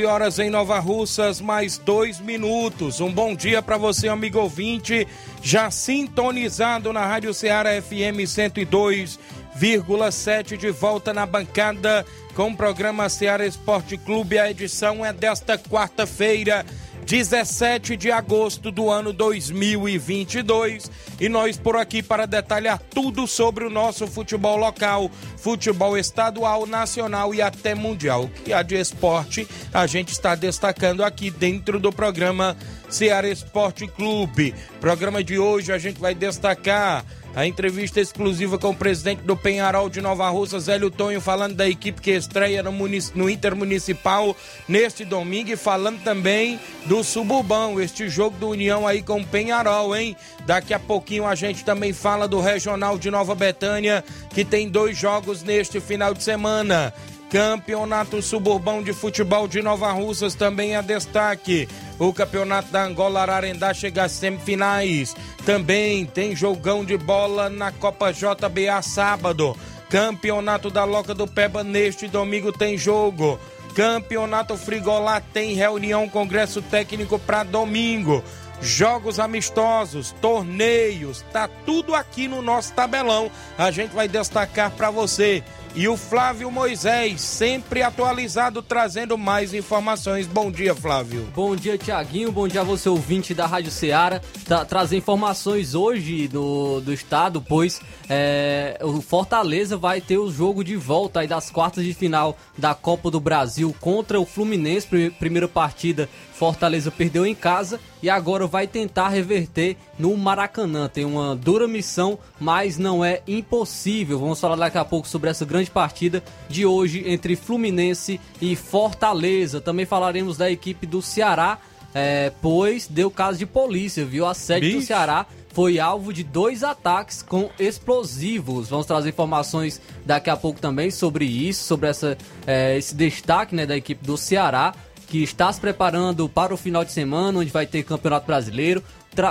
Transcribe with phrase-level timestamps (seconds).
[0.00, 3.00] 11 horas em Nova Russas, mais dois minutos.
[3.00, 5.06] Um bom dia para você, amigo ouvinte,
[5.42, 13.44] já sintonizado na Rádio Ceará FM 102,7, de volta na bancada com o programa Ceará
[13.44, 14.38] Esporte Clube.
[14.38, 16.64] A edição é desta quarta-feira.
[17.10, 20.88] 17 de agosto do ano 2022.
[21.20, 27.34] E nós por aqui para detalhar tudo sobre o nosso futebol local, futebol estadual, nacional
[27.34, 28.26] e até mundial.
[28.26, 29.44] O que há de esporte
[29.74, 32.56] a gente está destacando aqui dentro do programa
[32.90, 34.54] Ceará Esporte Clube.
[34.80, 39.88] Programa de hoje a gente vai destacar a entrevista exclusiva com o presidente do Penharol
[39.88, 42.72] de Nova Russa, Zélio Tonho, falando da equipe que estreia no,
[43.14, 44.36] no Intermunicipal
[44.68, 49.94] neste domingo e falando também do Suburbão, este jogo do União aí com o Penharol,
[49.94, 50.16] hein?
[50.44, 54.04] Daqui a pouquinho a gente também fala do Regional de Nova Betânia,
[54.34, 56.92] que tem dois jogos neste final de semana.
[57.30, 61.68] Campeonato Suburbão de Futebol de Nova Russas também é destaque.
[61.96, 65.14] O Campeonato da Angola Ararendá chega às semifinais.
[65.46, 69.56] Também tem jogão de bola na Copa JBA sábado.
[69.88, 73.38] Campeonato da Loca do Peba neste domingo tem jogo.
[73.76, 78.24] Campeonato Frigolá tem reunião Congresso Técnico para domingo.
[78.60, 83.30] Jogos amistosos, torneios, tá tudo aqui no nosso tabelão.
[83.56, 85.44] A gente vai destacar para você
[85.74, 90.26] e o Flávio Moisés, sempre atualizado, trazendo mais informações.
[90.26, 91.28] Bom dia, Flávio.
[91.34, 92.32] Bom dia, Tiaguinho.
[92.32, 94.20] Bom dia a você, ouvinte da Rádio Ceará.
[94.44, 100.64] Tá, trazer informações hoje do, do estado, pois é, o Fortaleza vai ter o jogo
[100.64, 104.88] de volta aí das quartas de final da Copa do Brasil contra o Fluminense.
[105.18, 106.08] Primeira partida
[106.40, 110.88] Fortaleza perdeu em casa e agora vai tentar reverter no Maracanã.
[110.88, 114.18] Tem uma dura missão, mas não é impossível.
[114.18, 119.60] Vamos falar daqui a pouco sobre essa grande partida de hoje entre Fluminense e Fortaleza.
[119.60, 121.58] Também falaremos da equipe do Ceará,
[121.94, 124.26] é, pois deu caso de polícia, viu?
[124.26, 128.68] A sede do Ceará foi alvo de dois ataques com explosivos.
[128.68, 132.16] Vamos trazer informações daqui a pouco também sobre isso, sobre essa,
[132.46, 134.72] é, esse destaque né, da equipe do Ceará
[135.10, 138.82] que está se preparando para o final de semana, onde vai ter Campeonato Brasileiro.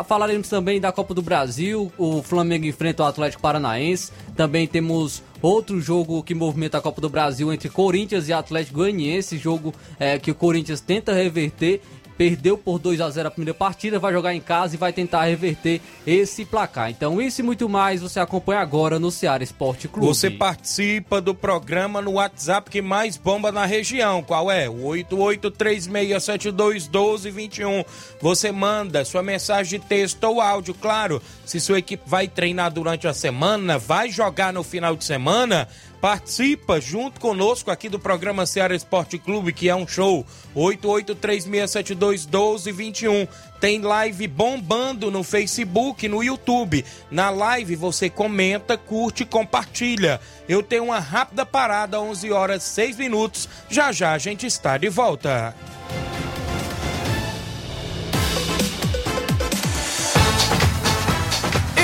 [0.06, 4.12] Falaremos também da Copa do Brasil, o Flamengo enfrenta o Atlético Paranaense.
[4.35, 9.38] Também temos outro jogo que movimenta a Copa do Brasil entre Corinthians e Atlético Goianiense,
[9.38, 11.81] jogo é, que o Corinthians tenta reverter
[12.19, 15.24] perdeu por 2 a 0 a primeira partida, vai jogar em casa e vai tentar
[15.24, 16.90] reverter esse placar.
[16.90, 20.06] Então, isso e muito mais você acompanha agora no Ceará Esporte Clube.
[20.06, 24.22] Você participa do programa no WhatsApp que mais bomba na região.
[24.22, 24.68] Qual é?
[24.68, 27.85] O 8836721221.
[28.19, 31.22] Você manda sua mensagem de texto ou áudio, claro.
[31.46, 35.70] Se sua equipe vai treinar durante a semana, vai jogar no final de semana,
[36.01, 40.25] Participa junto conosco aqui do programa Ceará Esporte Clube, que é um show.
[40.55, 43.28] 8836721221.
[43.59, 46.85] Tem live bombando no Facebook, no YouTube.
[47.11, 50.22] Na live você comenta, curte e compartilha.
[50.47, 53.49] Eu tenho uma rápida parada, 11 horas 6 minutos.
[53.69, 55.53] Já já a gente está de volta.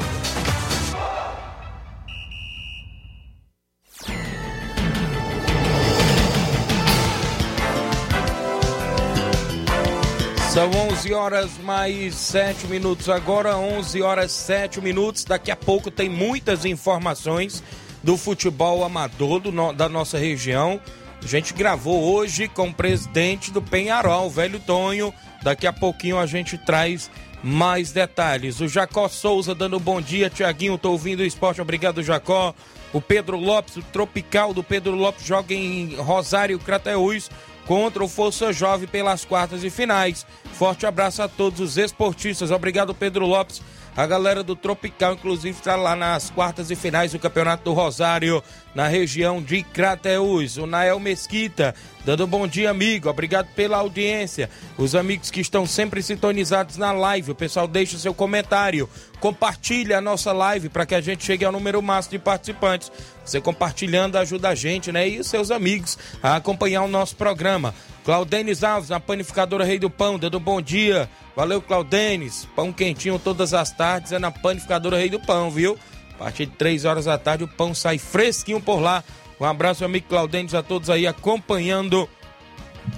[10.53, 15.25] São 11 horas mais 7 minutos agora, 11 horas 7 minutos.
[15.25, 17.63] Daqui a pouco tem muitas informações
[18.03, 20.81] do futebol amador do da nossa região.
[21.23, 25.13] A gente gravou hoje com o presidente do Penharol, o velho Tonho.
[25.43, 27.11] Daqui a pouquinho a gente traz
[27.43, 28.61] mais detalhes.
[28.61, 32.55] O Jacó Souza dando bom dia, Tiaguinho, tô ouvindo o esporte, obrigado Jacó.
[32.93, 37.31] O Pedro Lopes, o Tropical do Pedro Lopes joga em Rosário Crateús
[37.67, 40.27] contra o Força Jovem pelas quartas e finais.
[40.55, 42.51] Forte abraço a todos os esportistas.
[42.51, 43.63] Obrigado, Pedro Lopes.
[43.97, 48.43] A galera do Tropical, inclusive, está lá nas quartas e finais do Campeonato do Rosário,
[48.73, 50.57] na região de Crateús.
[50.57, 53.11] O Nael Mesquita, dando um bom dia, amigo.
[53.11, 54.49] Obrigado pela audiência.
[54.79, 57.33] Os amigos que estão sempre sintonizados na live.
[57.33, 58.89] O pessoal deixa seu comentário.
[59.19, 62.93] Compartilha a nossa live para que a gente chegue ao número máximo de participantes.
[63.25, 65.09] Você compartilhando ajuda a gente, né?
[65.09, 67.75] E os seus amigos a acompanhar o nosso programa.
[68.05, 71.09] Claudenis Alves, na panificadora Rei do Pão, dando bom dia.
[71.37, 72.49] Valeu, Claudenis.
[72.57, 75.79] Pão quentinho todas as tardes é na panificadora Rei do Pão, viu?
[76.15, 79.03] A partir de 3 horas da tarde o pão sai fresquinho por lá.
[79.41, 82.09] Um abraço, meu amigo Claudenis, a todos aí acompanhando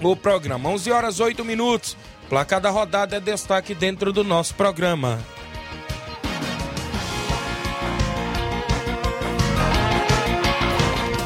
[0.03, 0.69] o programa.
[0.71, 1.97] 11 horas 8 minutos.
[2.29, 5.21] Placar da rodada é destaque dentro do nosso programa.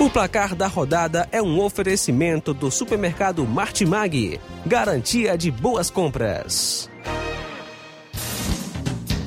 [0.06, 6.88] O placar da rodada é um oferecimento do supermercado Martimag, garantia de boas compras.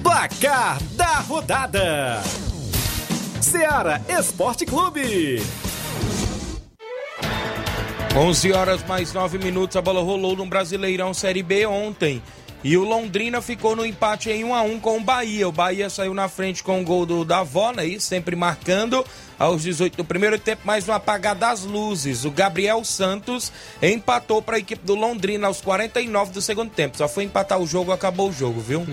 [0.02, 2.22] Placar da rodada:
[3.42, 5.44] Seara Esporte Clube.
[8.16, 9.75] 11 horas mais 9 minutos.
[9.75, 12.24] A bola rolou no Brasileirão Série B ontem.
[12.62, 15.48] E o Londrina ficou no empate em 1 a 1 com o Bahia.
[15.48, 19.06] O Bahia saiu na frente com o gol do Davó, aí, sempre marcando
[19.38, 22.26] aos 18 do primeiro tempo, mais um apagar das luzes.
[22.26, 23.52] O Gabriel Santos
[23.82, 26.98] empatou para a equipe do Londrina aos 49 do segundo tempo.
[26.98, 28.86] Só foi empatar o jogo, acabou o jogo, viu?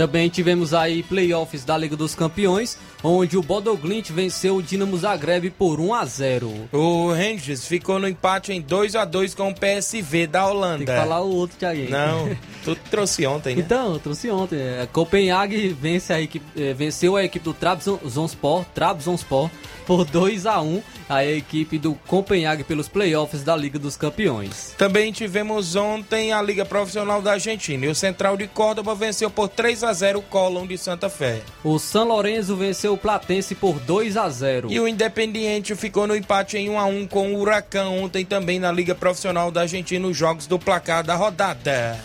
[0.00, 5.50] Também tivemos aí playoffs da Liga dos Campeões, onde o Bodoglint venceu o Dinamo Zagreb
[5.50, 6.68] por 1 a 0.
[6.72, 10.78] O Rangers ficou no empate em 2 a 2 com o PSV da Holanda.
[10.78, 11.90] Tem que falar o outro, Thiaguinho.
[11.90, 13.60] Não, tu trouxe ontem, né?
[13.60, 14.56] Então, eu trouxe ontem.
[14.58, 19.50] É, Copenhague vence a equipe, é, venceu a equipe do Trabzonspor, Trabzonspor
[19.90, 24.72] por 2 a 1 a equipe do Copenhague pelos playoffs da Liga dos Campeões.
[24.78, 29.48] Também tivemos ontem a Liga Profissional da Argentina e o Central de Córdoba venceu por
[29.48, 31.42] 3 a 0 o Colón de Santa Fé.
[31.64, 34.70] O São Lourenço venceu o Platense por 2 a 0.
[34.70, 38.60] E o Independiente ficou no empate em 1 a 1 com o Huracão ontem também
[38.60, 41.98] na Liga Profissional da Argentina os jogos do placar da rodada.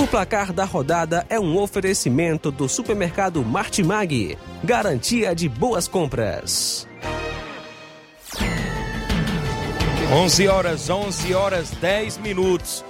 [0.00, 6.88] O placar da rodada é um oferecimento do supermercado Martimag, garantia de boas compras.
[10.10, 12.82] 11 horas, 11 horas, 10 minutos.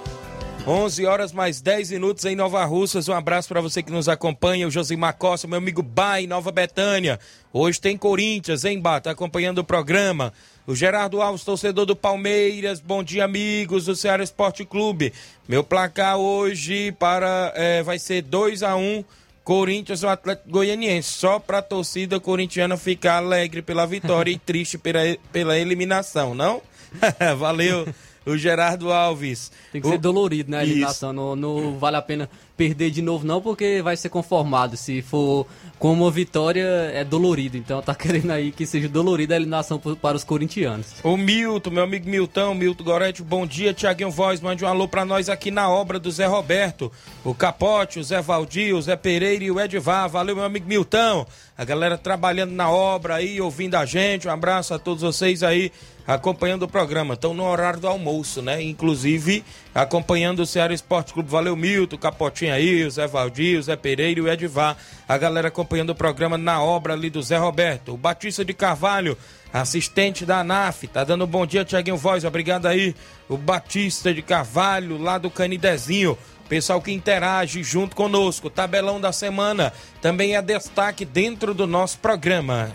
[0.65, 3.09] 11 horas mais 10 minutos em Nova Russas.
[3.09, 7.19] Um abraço para você que nos acompanha, o Josimar Costa, meu amigo Bai, Nova Betânia.
[7.51, 10.31] Hoje tem Corinthians, hein, Bata, acompanhando o programa.
[10.67, 12.79] O Gerardo Alves, torcedor do Palmeiras.
[12.79, 15.11] Bom dia, amigos do Ceará Esporte Clube.
[15.47, 19.03] Meu placar hoje para é, vai ser 2 a 1
[19.43, 21.09] Corinthians e o Atlético Goianiense.
[21.09, 24.99] Só para a torcida corintiana ficar alegre pela vitória e triste pela,
[25.31, 26.61] pela eliminação, não?
[27.39, 27.87] Valeu
[28.25, 29.51] o Gerardo Alves.
[29.71, 29.91] Tem que o...
[29.91, 30.59] ser dolorido, né?
[30.59, 31.11] A eliminação.
[31.11, 34.77] Não, não vale a pena perder de novo não, porque vai ser conformado.
[34.77, 35.47] Se for
[35.79, 37.57] com uma vitória, é dolorido.
[37.57, 40.87] Então tá querendo aí que seja dolorida a eliminação para os corintianos.
[41.03, 43.73] O Milton, meu amigo Milton, Milton Gorete, bom dia.
[43.73, 46.91] Tiaguinho Voz, mande um alô para nós aqui na obra do Zé Roberto.
[47.23, 50.07] O Capote, o Zé Valdir, o Zé Pereira e o Edvar.
[50.07, 51.25] Valeu, meu amigo Milton.
[51.61, 54.27] A galera trabalhando na obra aí, ouvindo a gente.
[54.27, 55.71] Um abraço a todos vocês aí
[56.07, 57.13] acompanhando o programa.
[57.13, 58.63] Estão no horário do almoço, né?
[58.63, 61.29] Inclusive acompanhando o Ceará Esporte Clube.
[61.29, 64.75] Valeu, Milton, Capotinho aí, o Zé Valdir, o Zé Pereira e o Edvar.
[65.07, 67.93] A galera acompanhando o programa na obra ali do Zé Roberto.
[67.93, 69.15] O Batista de Carvalho,
[69.53, 72.25] assistente da ANAF, tá dando um bom dia, Tiaguinho Voz.
[72.25, 72.95] Obrigado aí,
[73.29, 76.17] o Batista de Carvalho, lá do Canidezinho.
[76.51, 78.49] Pessoal que interage junto conosco.
[78.49, 82.69] Tabelão da semana também é destaque dentro do nosso programa.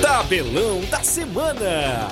[0.00, 2.10] Tabelão da Semana.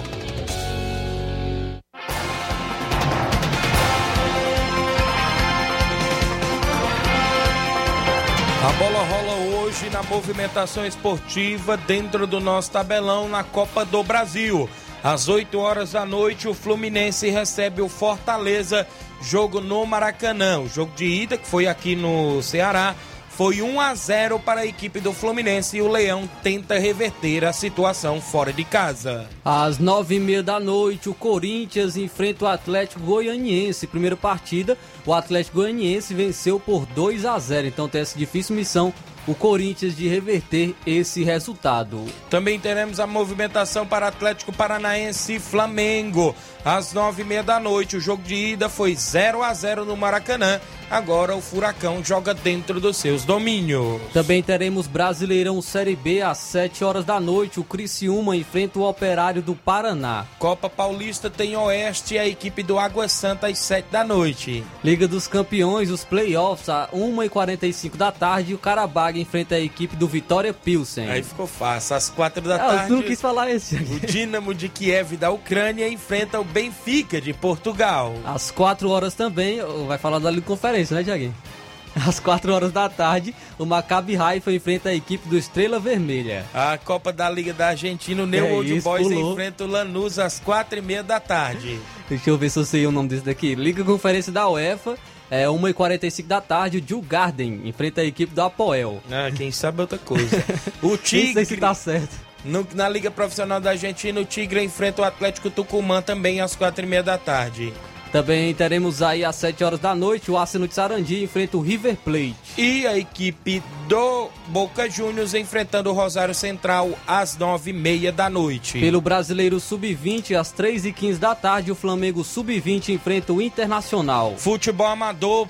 [8.65, 14.69] A bola rola hoje na movimentação esportiva dentro do nosso tabelão na Copa do Brasil.
[15.05, 18.87] Às 8 horas da noite, o Fluminense recebe o Fortaleza,
[19.21, 20.61] jogo no Maracanã.
[20.61, 22.97] O jogo de ida, que foi aqui no Ceará,
[23.29, 27.53] foi 1 a 0 para a equipe do Fluminense e o Leão tenta reverter a
[27.53, 29.29] situação fora de casa.
[29.45, 33.87] Às nove e meia da noite, o Corinthians enfrenta o Atlético Goianiense.
[33.87, 37.67] Primeira partida, o Atlético Goianiense venceu por 2 a 0.
[37.67, 38.93] Então tem essa difícil missão
[39.27, 42.05] o Corinthians de reverter esse resultado.
[42.31, 46.35] Também teremos a movimentação para Atlético Paranaense e Flamengo.
[46.67, 49.97] Às nove e meia da noite, o jogo de ida foi 0 a 0 no
[49.97, 50.61] Maracanã.
[50.89, 54.01] Agora o Furacão joga dentro dos seus domínios.
[54.13, 57.59] Também teremos Brasileirão Série B às 7 horas da noite.
[57.59, 60.25] O Criciúma enfrenta o Operário do Paraná.
[60.39, 64.65] Copa Paulista tem Oeste e a equipe do Água Santa às 7 da noite.
[64.85, 68.55] Liga dos Campeões, os playoffs às 1h45 da tarde.
[68.55, 71.09] O Carabaga enfrenta a equipe do Vitória Pilsen.
[71.11, 71.97] Aí ficou fácil.
[71.97, 72.91] Às 4 da Ah, tarde.
[72.93, 73.75] eu não quis falar esse.
[73.77, 78.15] O Dínamo de Kiev da Ucrânia enfrenta o Benfica de Portugal.
[78.25, 81.35] Às 4 horas também, vai falar da Liga Conferência, né, Tiaguinho?
[81.95, 86.47] Às 4 horas da tarde, o Maccabi Haifa enfrenta a equipe do Estrela Vermelha.
[86.55, 89.33] A Copa da Liga da Argentina, o New É Old isso, Boys pulou.
[89.33, 91.79] enfrenta o Lanús às 4 e meia da tarde.
[92.09, 93.55] Deixa eu ver se eu sei o nome desse daqui.
[93.55, 94.97] Liga Conferência da UEFA,
[95.31, 99.03] é 1h45 da tarde, o Jill Garden enfrenta a equipe do Apoel.
[99.11, 100.43] Ah, quem sabe outra coisa.
[100.83, 102.26] O Nem sei se Tigre, tá certo.
[102.47, 106.85] No- na Liga Profissional da Argentina, o Tigre enfrenta o Atlético Tucumã também às 4
[106.85, 107.73] e meia da tarde.
[108.13, 111.97] Também teremos aí às 7 horas da noite, o Arsenal de Sarandi enfrenta o River
[111.97, 112.37] Plate.
[112.57, 118.31] E a equipe do Boca Juniors enfrentando o Rosário Central às 9 e meia da
[118.31, 118.79] noite.
[118.79, 124.35] Pelo Brasileiro Sub-20, às 3h15 da tarde, o Flamengo Sub-20 enfrenta o Internacional.
[124.39, 125.47] Futebol amador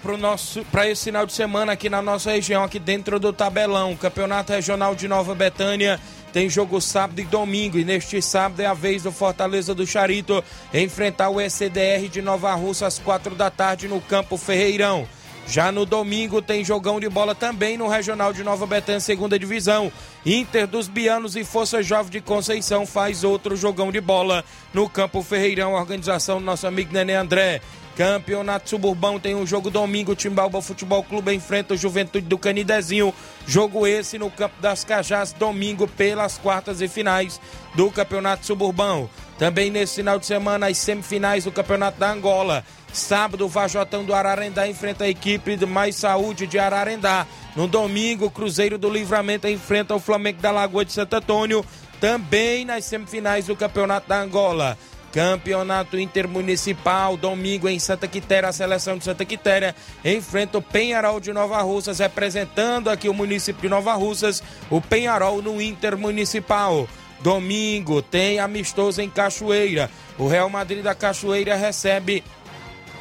[0.72, 3.94] para esse final de semana aqui na nossa região, aqui dentro do tabelão.
[3.94, 6.00] Campeonato Regional de Nova Betânia
[6.37, 7.78] tem jogo sábado e domingo.
[7.78, 12.55] E neste sábado é a vez do Fortaleza do Charito enfrentar o ECDR de Nova
[12.55, 15.09] Russa às quatro da tarde no Campo Ferreirão.
[15.49, 19.90] Já no domingo tem jogão de bola também no Regional de Nova Betânia, segunda divisão.
[20.26, 25.23] Inter dos Bianos e Força Jovem de Conceição faz outro jogão de bola no Campo
[25.23, 27.62] Ferreirão, organização do nosso amigo Nenê André.
[27.96, 33.12] Campeonato Suburbão tem um jogo domingo, Timbalba Futebol Clube enfrenta o Juventude do Canidezinho.
[33.46, 37.40] Jogo esse no Campo das Cajás, domingo pelas quartas e finais
[37.74, 39.08] do Campeonato Suburbão.
[39.38, 42.62] Também nesse final de semana, as semifinais do Campeonato da Angola.
[42.92, 47.26] Sábado, o Vajotão do Ararendá enfrenta a equipe do Mais Saúde de Ararendá.
[47.54, 51.64] No domingo, o Cruzeiro do Livramento enfrenta o Flamengo da Lagoa de Santo Antônio.
[51.98, 54.76] Também nas semifinais do Campeonato da Angola.
[55.16, 61.32] Campeonato Intermunicipal, domingo em Santa Quitéria, a seleção de Santa Quitéria enfrenta o Penharol de
[61.32, 66.87] Nova Russas, representando aqui o município de Nova Russas, o Penharol no Intermunicipal.
[67.20, 69.90] Domingo tem amistoso em Cachoeira.
[70.18, 72.23] O Real Madrid da Cachoeira recebe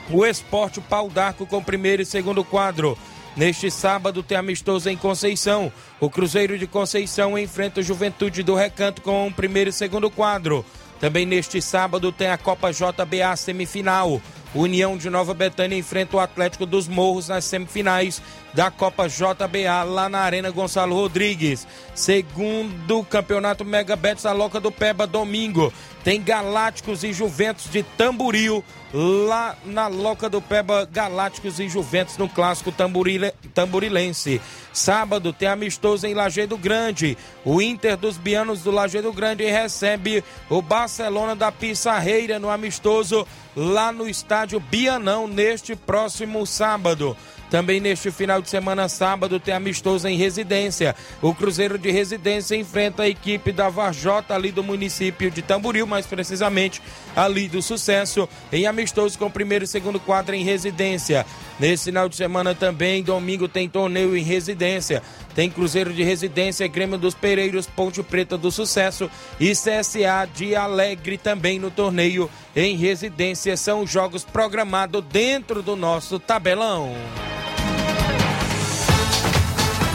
[0.09, 2.97] o Esporte Pau d'Arco com primeiro e segundo quadro.
[3.35, 5.69] Neste sábado tem amistoso em Conceição.
[5.99, 10.65] O Cruzeiro de Conceição enfrenta o Juventude do Recanto com o primeiro e segundo quadro.
[11.05, 14.19] Também neste sábado tem a Copa JBA semifinal.
[14.55, 18.19] União de Nova Betânia enfrenta o Atlético dos Morros nas semifinais
[18.55, 21.67] da Copa JBA lá na Arena Gonçalo Rodrigues.
[21.93, 25.71] Segundo Campeonato Mega Betis da Loca do Peba, domingo.
[26.03, 32.29] Tem Galácticos e Juventus de Tamburil lá na Loca do Peba, Galácticos e Juventus no
[32.29, 34.39] clássico tamburile, tamburilense.
[34.71, 37.17] Sábado tem amistoso em Lajeado Grande.
[37.43, 43.91] O Inter dos Bianos do Lajeado Grande recebe o Barcelona da Pissarreira no amistoso lá
[43.91, 47.17] no estádio Bianão neste próximo sábado.
[47.55, 50.93] Também neste final de semana, sábado, tem amistoso em residência.
[51.21, 56.05] O Cruzeiro de Residência enfrenta a equipe da Varjota, ali do município de Tamboril, mais
[56.05, 56.81] precisamente
[57.15, 61.25] ali do Sucesso, em amistoso com o primeiro e segundo quadro em residência.
[61.57, 65.01] Nesse final de semana também, domingo, tem torneio em residência.
[65.35, 71.17] Tem Cruzeiro de Residência, Grêmio dos Pereiros, Ponte Preta do Sucesso e CSA de Alegre
[71.17, 73.57] também no torneio em residência.
[73.57, 76.93] São jogos programados dentro do nosso tabelão.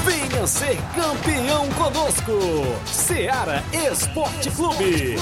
[0.05, 2.33] Venha ser campeão conosco,
[2.85, 5.17] Seara Esporte Clube.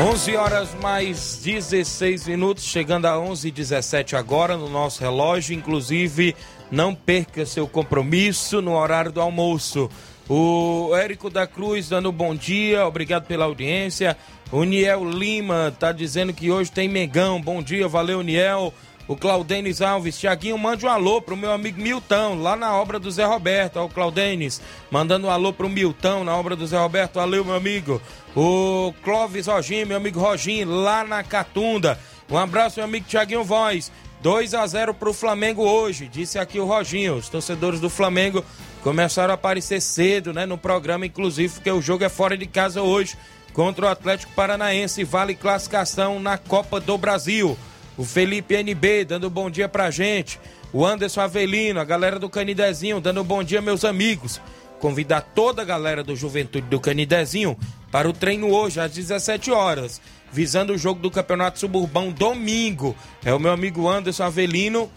[0.00, 5.56] 11 horas mais 16 minutos, chegando a 11 h 17 agora no nosso relógio.
[5.56, 6.36] Inclusive,
[6.70, 9.90] não perca seu compromisso no horário do almoço.
[10.28, 14.16] O Érico da Cruz dando bom dia, obrigado pela audiência.
[14.52, 17.40] O Niel Lima tá dizendo que hoje tem Megão.
[17.40, 18.72] Bom dia, valeu, Niel.
[19.08, 23.10] O Claudenis Alves, Tiaguinho, mande um alô pro meu amigo Milton, lá na obra do
[23.10, 23.78] Zé Roberto.
[23.78, 24.60] Ó, o Claudenis,
[24.90, 27.14] mandando um alô pro Milton, na obra do Zé Roberto.
[27.14, 28.02] Valeu, meu amigo.
[28.36, 31.98] O Clóvis Roginho, meu amigo Roginho, lá na Catunda.
[32.30, 33.90] Um abraço, meu amigo Tiaguinho Voz.
[34.20, 37.14] 2 a 0 pro Flamengo hoje, disse aqui o Roginho.
[37.14, 38.44] Os torcedores do Flamengo
[38.82, 42.82] começaram a aparecer cedo, né, no programa, inclusive, porque o jogo é fora de casa
[42.82, 43.16] hoje
[43.54, 47.56] contra o Atlético Paranaense, vale classificação na Copa do Brasil.
[47.98, 50.38] O Felipe NB dando bom dia pra gente.
[50.72, 54.40] O Anderson Avelino, a galera do Canidezinho, dando bom dia, meus amigos.
[54.78, 57.58] Convidar toda a galera do Juventude do Canidezinho
[57.90, 60.00] para o treino hoje às 17 horas,
[60.32, 62.94] visando o jogo do Campeonato Suburbão domingo.
[63.24, 64.88] É o meu amigo Anderson Avelino,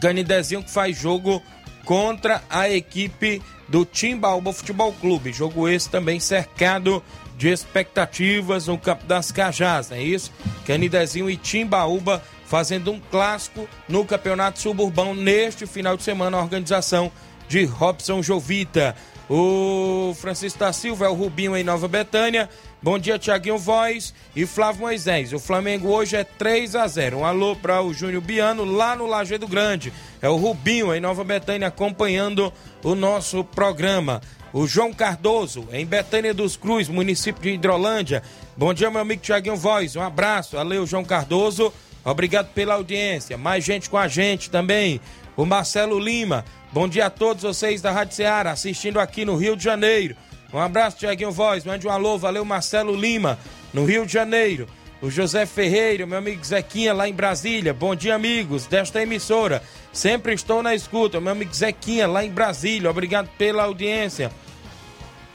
[0.00, 1.42] Canidezinho, que faz jogo
[1.84, 5.32] contra a equipe do Timbaúba Futebol Clube.
[5.32, 7.02] Jogo esse também cercado
[7.42, 10.30] de expectativas no Campo das Cajás, não é isso?
[10.64, 17.10] Canidezinho e Timbaúba fazendo um clássico no Campeonato Suburbão neste final de semana, a organização
[17.48, 18.94] de Robson Jovita.
[19.28, 22.48] O Francisco da Silva é o Rubinho em Nova Betânia.
[22.80, 25.32] Bom dia, Tiaguinho Voz e Flávio Moisés.
[25.32, 29.06] O Flamengo hoje é 3 a 0 Um alô para o Júnior Biano lá no
[29.06, 29.92] Lajeado Grande.
[30.20, 32.52] É o Rubinho em Nova Betânia acompanhando
[32.84, 34.20] o nosso programa.
[34.52, 38.22] O João Cardoso, em Betânia dos Cruz, município de Hidrolândia.
[38.54, 39.96] Bom dia, meu amigo Tiaguinho Voz.
[39.96, 40.56] Um abraço.
[40.56, 41.72] Valeu, João Cardoso.
[42.04, 43.38] Obrigado pela audiência.
[43.38, 45.00] Mais gente com a gente também.
[45.38, 46.44] O Marcelo Lima.
[46.70, 50.14] Bom dia a todos vocês da Rádio Ceará, assistindo aqui no Rio de Janeiro.
[50.52, 51.64] Um abraço, Tiaguinho Voz.
[51.64, 52.18] Mande um alô.
[52.18, 53.38] Valeu, Marcelo Lima,
[53.72, 54.68] no Rio de Janeiro.
[55.00, 57.72] O José Ferreira, meu amigo Zequinha, lá em Brasília.
[57.72, 59.62] Bom dia, amigos desta emissora.
[59.92, 61.20] Sempre estou na escuta.
[61.20, 62.90] Meu amigo Zequinha, lá em Brasília.
[62.90, 64.30] Obrigado pela audiência.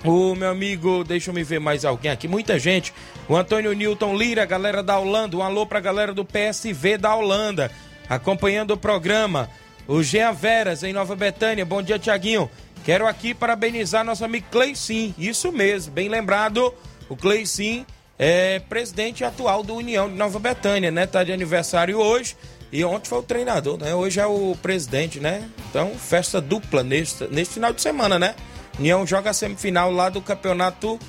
[0.05, 2.93] O meu amigo, deixa eu me ver mais alguém aqui, muita gente.
[3.27, 5.35] O Antônio Newton Lira, galera da Holanda.
[5.35, 7.71] Um alô pra galera do PSV da Holanda,
[8.07, 9.49] acompanhando o programa.
[9.87, 11.65] O Jean Veras, em Nova Betânia.
[11.65, 12.49] Bom dia, Tiaguinho.
[12.85, 15.15] Quero aqui parabenizar nosso amigo Cleicinho.
[15.17, 16.73] Isso mesmo, bem lembrado.
[17.09, 17.85] O Cleicinho
[18.19, 21.05] é presidente atual do União de Nova Betânia, né?
[21.05, 22.35] Tá de aniversário hoje.
[22.71, 23.95] E ontem foi o treinador, né?
[23.95, 25.49] Hoje é o presidente, né?
[25.69, 28.35] Então, festa dupla neste, neste final de semana, né?
[28.79, 30.99] União joga a semifinal lá do campeonato,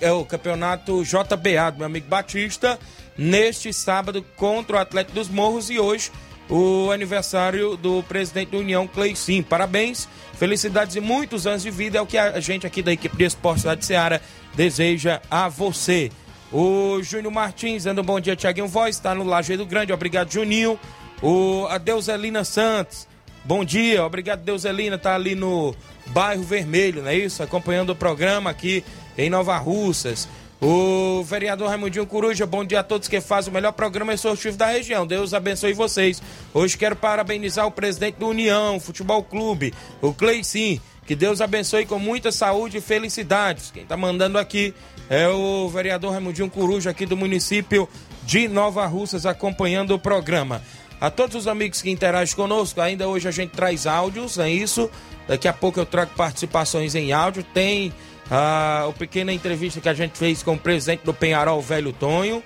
[0.00, 2.78] é, o campeonato JBA do meu amigo Batista,
[3.16, 6.10] neste sábado contra o Atlético dos Morros e hoje
[6.50, 9.42] o aniversário do presidente da União, Cleicim.
[9.42, 13.16] Parabéns, felicidades e muitos anos de vida é o que a gente aqui da equipe
[13.16, 14.22] de esportes da Seara
[14.54, 16.10] deseja a você.
[16.50, 20.78] O Júnior Martins, dando um bom dia, Tiaguinho Voz, está no Lajeiro Grande, obrigado, Juninho.
[21.20, 23.06] O Adeuselina Santos,
[23.48, 25.74] bom dia, obrigado, Deuselina, está ali no
[26.08, 27.42] bairro Vermelho, não é isso?
[27.42, 28.84] Acompanhando o programa aqui
[29.16, 30.28] em Nova Russas.
[30.60, 34.66] O vereador Raimundinho Coruja, bom dia a todos que fazem o melhor programa esportivo da
[34.66, 35.06] região.
[35.06, 36.20] Deus abençoe vocês.
[36.52, 40.78] Hoje quero parabenizar o presidente do União Futebol Clube, o Cleicim.
[41.06, 43.70] Que Deus abençoe com muita saúde e felicidades.
[43.70, 44.74] Quem está mandando aqui
[45.08, 47.88] é o vereador Raimundinho Coruja, aqui do município
[48.24, 50.60] de Nova Russas, acompanhando o programa.
[51.00, 54.90] A todos os amigos que interagem conosco, ainda hoje a gente traz áudios, é isso?
[55.28, 57.44] Daqui a pouco eu trago participações em áudio.
[57.44, 57.92] Tem
[58.30, 62.42] a, a pequena entrevista que a gente fez com o presidente do Penharol, Velho Tonho.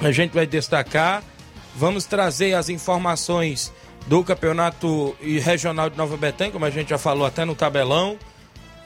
[0.00, 1.22] A gente vai destacar.
[1.74, 3.72] Vamos trazer as informações
[4.06, 8.18] do Campeonato Regional de Nova Betânia, como a gente já falou até no tabelão.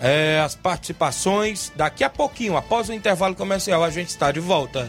[0.01, 1.73] É, as participações.
[1.75, 4.89] Daqui a pouquinho, após o intervalo comercial, a gente está de volta.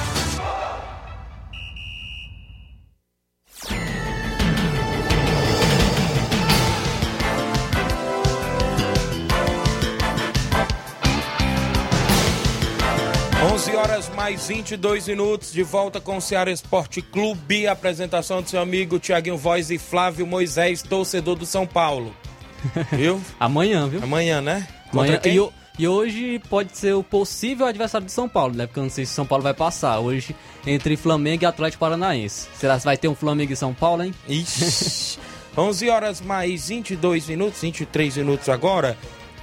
[13.61, 17.67] Onze horas mais 22 minutos, de volta com o Ceará Esporte Clube.
[17.67, 22.11] Apresentação do seu amigo Tiaguinho Voz e Flávio Moisés, torcedor do São Paulo.
[22.91, 23.21] Viu?
[23.39, 24.01] Amanhã, viu?
[24.03, 24.67] Amanhã, né?
[24.91, 28.65] Amanhã, e, o- e hoje pode ser o possível adversário de São Paulo, né?
[28.65, 29.99] Porque eu não sei se São Paulo vai passar.
[29.99, 32.47] Hoje, entre Flamengo e Atlético Paranaense.
[32.55, 34.11] Será que vai ter um Flamengo e São Paulo, hein?
[34.27, 35.19] Ixi.
[35.55, 38.97] 11 horas mais 22 minutos, 23 minutos agora.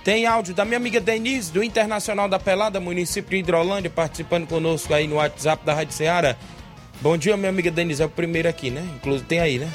[0.04, 4.94] Tem áudio da minha amiga Denise, do Internacional da Pelada, município de Hidrolândia, participando conosco
[4.94, 6.36] aí no WhatsApp da Rádio Ceará.
[7.00, 8.02] Bom dia, minha amiga Denise.
[8.02, 8.80] É o primeiro aqui, né?
[8.96, 9.70] Inclusive tem aí, né?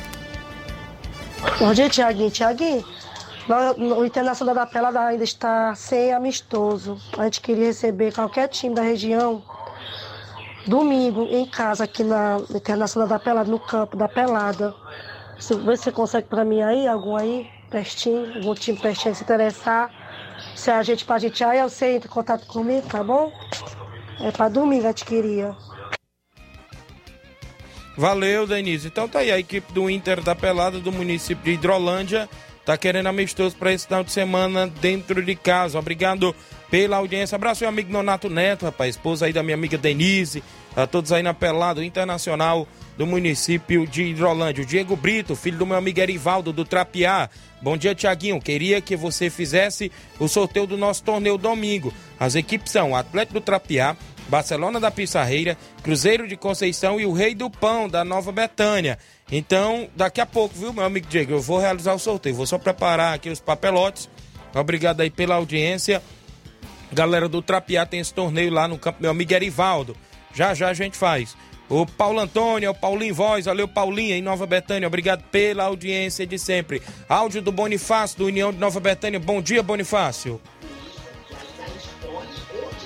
[1.60, 2.32] Bom dia, Tiaguinho.
[2.32, 2.84] Tiaguinho,
[3.98, 6.98] o Internacional da Pelada ainda está sem amistoso.
[7.18, 9.44] A gente queria receber qualquer time da região
[10.66, 14.74] domingo em casa aqui na Internacional da Pelada, no campo da Pelada.
[15.38, 19.92] Se você consegue para mim aí, algum aí, pertinho, algum time pertinho se interessar.
[20.56, 23.32] Se a gente pra gente aí, você entra em contato comigo, tá bom?
[24.20, 25.56] É para domingo a gente queria.
[27.96, 28.88] Valeu, Denise.
[28.88, 32.28] Então tá aí, a equipe do Inter da Pelada do município de Hidrolândia
[32.66, 35.78] tá querendo amistoso para esse final de semana dentro de casa.
[35.78, 36.36] Obrigado
[36.72, 37.36] pela audiência.
[37.36, 40.44] Abraço, meu amigo Nonato Neto, rapaz, esposa aí da minha amiga Denise,
[40.76, 44.64] a todos aí na Pelada, o Internacional do município de Hidrolândia.
[44.64, 47.30] O Diego Brito, filho do meu amigo Erivaldo do Trapiá.
[47.62, 48.42] Bom dia, Tiaguinho.
[48.42, 51.94] Queria que você fizesse o sorteio do nosso torneio domingo.
[52.20, 53.96] As equipes são Atlético do Trapiá,
[54.28, 58.98] Barcelona da Pissarreira, Cruzeiro de Conceição e o Rei do Pão da Nova Betânia.
[59.32, 61.34] Então, daqui a pouco, viu, meu amigo Diego?
[61.34, 62.36] Eu vou realizar o sorteio.
[62.36, 64.10] Vou só preparar aqui os papelotes.
[64.54, 66.02] Obrigado aí pela audiência.
[66.92, 69.96] Galera do Trapiá tem esse torneio lá no campo, meu amigo Erivaldo.
[70.34, 71.36] Já já a gente faz.
[71.70, 76.38] O Paulo Antônio, o Paulinho Voz, valeu Paulinho em Nova Betânia, obrigado pela audiência de
[76.38, 76.82] sempre.
[77.08, 79.20] Áudio do Bonifácio, do União de Nova Betânia.
[79.20, 80.40] Bom dia, Bonifácio.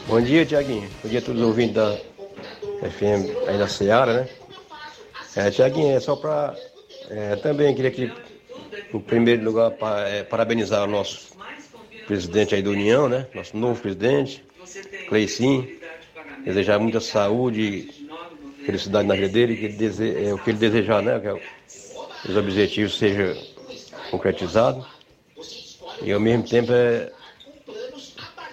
[0.07, 0.87] Bom dia, Tiaguinho.
[1.03, 1.97] Bom dia a todos os ouvintes da
[2.89, 4.29] FM aí da Seara, né?
[5.35, 6.55] É, Tiaguinho, é só para.
[7.41, 8.09] também queria que,
[8.93, 11.35] em primeiro lugar, pa- é, parabenizar o nosso
[12.05, 13.27] presidente aí da União, né?
[13.33, 14.43] Nosso novo presidente,
[15.09, 15.67] Cleicim.
[16.47, 17.89] Desejar muita saúde
[18.65, 21.19] felicidade na vida dele, que dese- é, o que ele desejar, né?
[21.19, 21.41] Que é o-
[22.29, 23.35] os objetivos sejam
[24.09, 24.85] concretizados.
[26.01, 27.11] E ao mesmo tempo é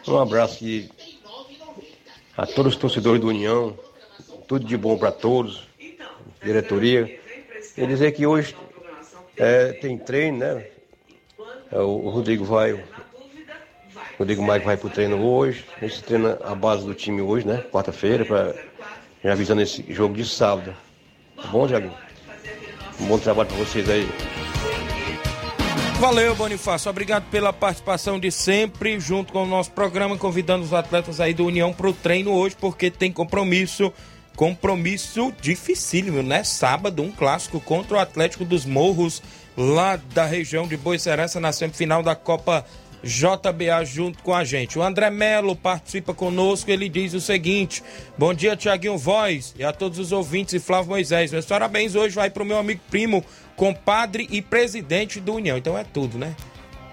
[0.09, 0.91] um abraço que
[2.37, 3.79] a todos os torcedores do União,
[4.49, 5.69] tudo de bom para todos,
[6.43, 7.17] diretoria.
[7.77, 8.57] E dizer que hoje
[9.37, 10.65] é, tem treino, né?
[11.71, 12.73] É, o, Rodrigo vai,
[14.19, 15.65] Rodrigo Mike vai pro treino hoje.
[15.81, 17.65] A gente treina a base do time hoje, né?
[17.73, 18.55] Quarta-feira, para
[19.23, 20.75] já visando esse jogo de sábado.
[21.37, 21.91] Tá bom, Thiago?
[23.01, 24.09] Um bom trabalho para vocês aí.
[25.99, 26.91] Valeu, Bonifácio.
[26.91, 31.47] Obrigado pela participação de sempre, junto com o nosso programa, convidando os atletas aí do
[31.47, 33.93] União pro treino hoje, porque tem compromisso.
[34.37, 36.43] Compromisso dificílimo, né?
[36.43, 39.23] Sábado, um clássico contra o Atlético dos Morros,
[39.57, 42.67] lá da região de Boicerança, na semifinal da Copa
[43.05, 44.79] JBA, junto com a gente.
[44.79, 47.83] O André Melo participa conosco, ele diz o seguinte:
[48.17, 51.31] Bom dia, Tiaguinho Voz, e a todos os ouvintes e Flávio Moisés.
[51.31, 55.59] Meus parabéns hoje vai pro meu amigo primo, compadre e presidente do União.
[55.59, 56.35] Então é tudo, né?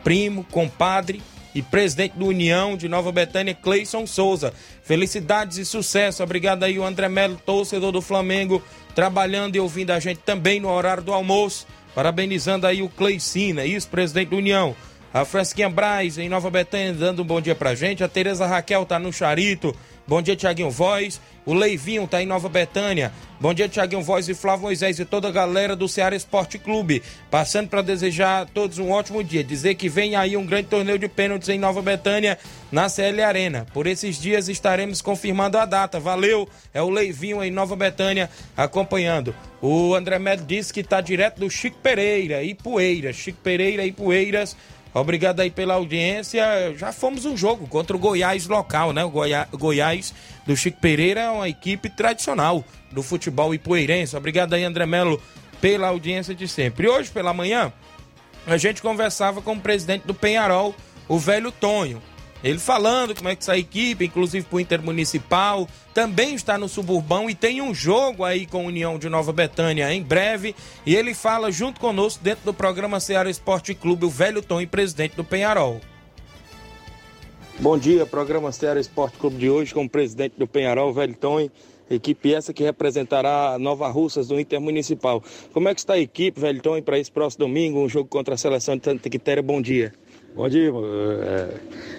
[0.03, 1.21] Primo, compadre
[1.55, 4.53] e presidente do União de Nova Betânia, Cleison Souza.
[4.83, 6.23] Felicidades e sucesso.
[6.23, 8.61] Obrigado aí o André Melo, torcedor do Flamengo,
[8.93, 11.65] trabalhando e ouvindo a gente também no horário do almoço.
[11.93, 14.75] Parabenizando aí o Cleicina, isso, presidente do União.
[15.13, 18.01] A Fresquinha Braz, em Nova Betânia, dando um bom dia pra gente.
[18.01, 19.75] A Tereza Raquel tá no Charito.
[20.07, 21.19] Bom dia, Tiaguinho Voz.
[21.45, 23.11] O Leivinho tá em Nova Betânia.
[23.37, 27.03] Bom dia, Tiaguinho Voz e Flávio Moisés e toda a galera do Ceará Esporte Clube.
[27.29, 29.43] Passando para desejar a todos um ótimo dia.
[29.43, 32.37] Dizer que vem aí um grande torneio de pênaltis em Nova Betânia,
[32.71, 33.67] na CL Arena.
[33.73, 35.99] Por esses dias estaremos confirmando a data.
[35.99, 36.47] Valeu!
[36.73, 39.35] É o Leivinho em Nova Betânia acompanhando.
[39.61, 43.17] O André Med disse que tá direto do Chico Pereira e Poeiras.
[43.17, 44.55] Chico Pereira e Poeiras.
[44.93, 46.43] Obrigado aí pela audiência.
[46.77, 49.03] Já fomos um jogo contra o Goiás local, né?
[49.05, 50.13] O Goiá- Goiás
[50.45, 54.17] do Chico Pereira é uma equipe tradicional do futebol ipueirense.
[54.17, 55.21] Obrigado aí, André Melo,
[55.61, 56.87] pela audiência de sempre.
[56.87, 57.71] E hoje, pela manhã,
[58.45, 60.75] a gente conversava com o presidente do Penharol,
[61.07, 62.01] o velho Tonho.
[62.43, 67.35] Ele falando como é que essa equipe, inclusive pro Intermunicipal, também está no Suburbão e
[67.35, 70.55] tem um jogo aí com a União de Nova Betânia em breve.
[70.85, 75.15] E ele fala junto conosco dentro do programa Ceará Esporte Clube, o velho Tonho, presidente
[75.15, 75.79] do Penharol.
[77.59, 81.47] Bom dia, programa Ceará Esporte Clube de hoje com o presidente do Penharol, Velton,
[81.91, 85.23] equipe essa que representará Nova Russas do Intermunicipal.
[85.53, 88.37] Como é que está a equipe, Velton, para esse próximo domingo, um jogo contra a
[88.37, 89.43] seleção de Santa Quitéria?
[89.43, 89.93] Bom dia.
[90.33, 91.49] Bom dia, é,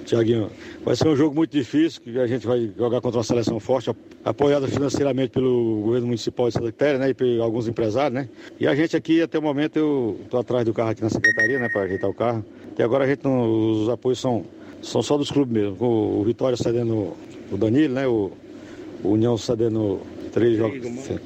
[0.07, 0.51] Tiaguinho.
[0.83, 3.90] Vai ser um jogo muito difícil, que a gente vai jogar contra uma seleção forte,
[4.25, 8.29] apoiada financeiramente pelo governo municipal de Santa Quitéria, né, e por alguns empresários, né.
[8.59, 11.59] E a gente aqui, até o momento, eu estou atrás do carro aqui na secretaria,
[11.59, 12.42] né, para ajeitar o carro.
[12.73, 14.47] Até agora a gente não, os apoios são,
[14.81, 15.77] são só dos clubes mesmo.
[15.77, 17.12] Com o Vitória cedendo
[17.51, 18.33] o Danilo, né, o,
[19.05, 20.01] o União cedendo
[20.33, 20.81] três jogos,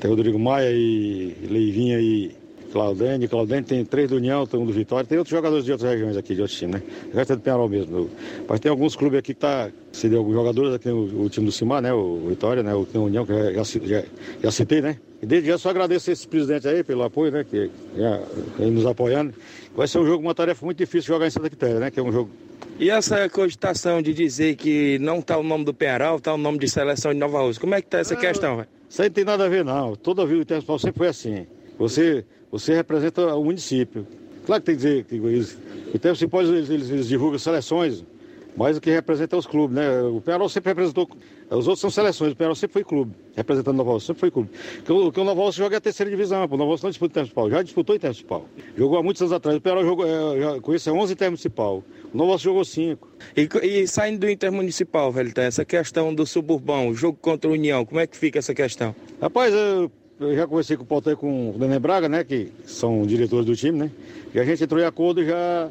[0.05, 2.33] Rodrigo Maia e Leivinha e
[2.77, 3.27] Claudene.
[3.27, 6.15] Claudene tem três do União, tem um do Vitória, tem outros jogadores de outras regiões
[6.15, 6.83] aqui, de outros times, né?
[7.11, 8.11] O resto é do Penharol mesmo.
[8.47, 9.71] Mas tem alguns clubes aqui que tá.
[9.93, 11.91] Se deu alguns jogadores, aqui tem o, o time do Cimar, né?
[11.95, 12.75] O Vitória, né?
[12.75, 14.05] O, tem o União, que já, já,
[14.43, 14.99] já, citei, né?
[15.23, 17.47] E desde já só agradeço esse presidente aí pelo apoio, né?
[17.49, 18.21] Que já
[18.59, 19.33] vem nos apoiando.
[19.75, 21.91] Vai ser um jogo, uma tarefa muito difícil jogar em Santa Quitéria, né?
[21.91, 22.31] Que é um jogo
[22.79, 26.59] E essa cogitação de dizer que não está o nome do Penharol, está o nome
[26.59, 28.69] de seleção de Nova Rússia, como é que está essa questão, velho?
[28.89, 29.97] Isso aí não tem nada a ver, não.
[29.97, 31.47] Toda vida do Intermunicipal sempre foi assim.
[31.79, 32.25] Você,
[32.59, 34.07] você representa o município.
[34.45, 35.59] Claro que tem que dizer que eles,
[35.93, 38.05] o Intermunicipal eles, eles, eles divulgam seleções,
[38.57, 40.03] mas o que representa é os clubes, né?
[40.03, 41.09] O Penarol sempre representou.
[41.51, 44.31] Os outros são seleções, o Penarol sempre foi clube, representando o Nova Rússia, sempre foi
[44.31, 44.51] clube.
[44.77, 46.91] Porque o, que o Nova Rússia joga é a terceira divisão, o Nova Rússia não
[46.91, 48.45] disputa o Intermunicipal, já disputou o Intermunicipal.
[48.77, 49.59] Jogou há muitos anos atrás.
[49.59, 51.85] O Penarol jogou, é, já conhece 11 Intermunicipal.
[52.15, 53.09] O Nova Rússia jogou 5.
[53.37, 57.53] E, e saindo do Intermunicipal, velho, tá, essa questão do suburbão, o jogo contra a
[57.53, 58.95] União, como é que fica essa questão?
[59.21, 62.25] Rapaz, eu, eu já conversei com o Paulo e com o Nenê Braga, né?
[62.25, 63.91] Que são diretores do time, né?
[64.35, 65.71] E a gente entrou em acordo e já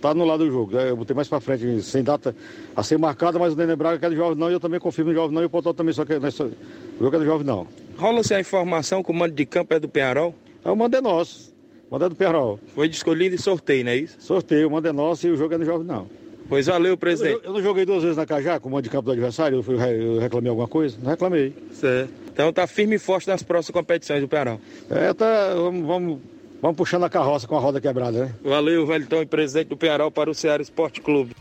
[0.00, 0.76] tá no lado do jogo.
[0.76, 2.34] Eu botei mais pra frente, sem data
[2.76, 5.10] a ser marcada, mas o Nenê Braga quer do Jovem não, e eu também confirmo
[5.10, 6.20] no Jovem não, e o Paulo também só quer.
[6.30, 6.52] Só, o
[7.00, 7.66] jogo é do Jovem não.
[7.96, 10.34] Rola-se a informação que o mando de campo é do Penharol?
[10.64, 11.54] É o mando é nosso.
[11.88, 12.60] O mando é do Penharol.
[12.74, 14.16] Foi escolhido e sorteio, não é isso?
[14.20, 16.06] Sorteio, o mando é nosso e o jogo é do Jovem não.
[16.48, 17.40] Pois valeu, presidente.
[17.44, 19.58] Eu, eu não joguei duas vezes na Cajá com o mando de campo do adversário,
[19.58, 20.96] eu, fui, eu reclamei alguma coisa?
[21.02, 21.54] Não reclamei.
[21.72, 22.10] Certo.
[22.32, 24.60] Então tá firme e forte nas próximas competições do Penharol.
[24.88, 25.54] É, tá.
[25.54, 26.18] Vamos, vamos,
[26.62, 28.34] vamos puxando a carroça com a roda quebrada, né?
[28.42, 31.36] Valeu, Velton, e presidente do Penharol para o Ceará Esporte Clube.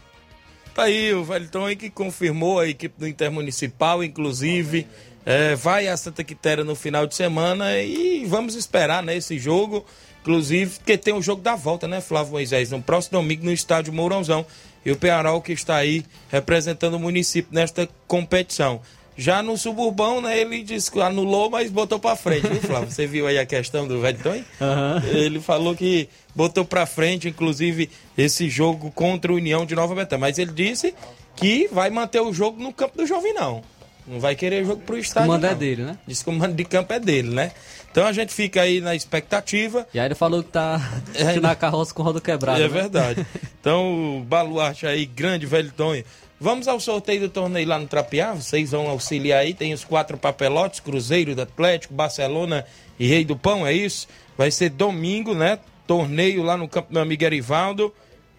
[0.75, 4.85] Tá aí o Velton aí que confirmou a equipe do Intermunicipal, inclusive.
[5.25, 9.85] É, vai a Santa Quitéria no final de semana e vamos esperar né, esse jogo.
[10.21, 12.71] Inclusive, porque tem o jogo da volta, né, Flávio Moisés?
[12.71, 14.45] No próximo domingo no estádio Mourãozão.
[14.87, 18.79] E o Penharol que está aí representando o município nesta competição.
[19.17, 22.89] Já no suburbão, né, ele disse que anulou, mas botou pra frente, viu, Flávio?
[22.89, 24.41] Você viu aí a questão do Velton?
[24.61, 25.03] Aham.
[25.07, 30.21] Ele falou que botou pra frente, inclusive, esse jogo contra o União de Nova Betânia.
[30.21, 30.95] Mas ele disse
[31.35, 33.61] que vai manter o jogo no campo do Jovem, não.
[34.07, 35.29] Não vai querer jogo pro estádio.
[35.29, 35.97] O mando é dele, né?
[36.07, 37.51] Diz que o mando de campo é dele, né?
[37.97, 39.87] Então a gente fica aí na expectativa.
[39.91, 40.79] E aí ele falou que tá
[41.41, 42.59] na carroça com roda quebrada.
[42.59, 42.67] É né?
[42.67, 43.25] verdade.
[43.59, 46.03] Então, o baluarte aí, grande, velho Tonho.
[46.39, 48.35] Vamos ao sorteio do torneio lá no Trapiá.
[48.35, 49.51] Vocês vão auxiliar aí.
[49.51, 52.65] Tem os quatro papelotes: Cruzeiro Atlético, Barcelona
[52.99, 54.07] e Rei do Pão, é isso?
[54.37, 55.57] Vai ser domingo, né?
[55.87, 57.91] Torneio lá no campo do meu amigo Erivaldo.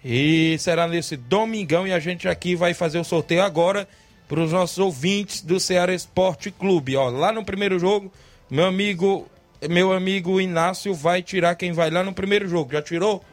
[0.04, 1.84] E será nesse domingão.
[1.84, 3.88] E a gente aqui vai fazer o sorteio agora
[4.28, 6.94] para os nossos ouvintes do Ceará Esporte Clube.
[6.94, 8.12] Ó, lá no primeiro jogo,
[8.48, 9.28] meu amigo,
[9.68, 12.72] meu amigo Inácio vai tirar quem vai lá no primeiro jogo.
[12.72, 13.24] Já tirou?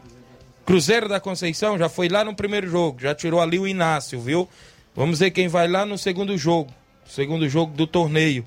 [0.66, 4.50] Cruzeiro da Conceição já foi lá no primeiro jogo, já tirou ali o Inácio, viu?
[4.96, 6.74] Vamos ver quem vai lá no segundo jogo,
[7.06, 8.44] segundo jogo do torneio.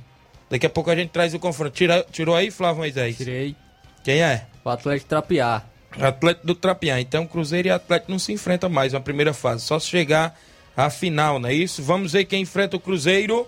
[0.51, 1.73] Daqui a pouco a gente traz o confronto.
[1.73, 3.17] Tira, tirou aí, Flávio Moisés?
[3.19, 3.55] Tirei.
[4.03, 4.47] Quem é?
[4.65, 5.63] O Atlético Trapiá.
[6.01, 7.01] Atlético do Trapiá.
[7.01, 10.39] Então, Cruzeiro e Atlético não se enfrentam mais na primeira fase, só se chegar
[10.77, 11.83] à final, não é isso?
[11.83, 13.47] Vamos ver quem enfrenta o Cruzeiro.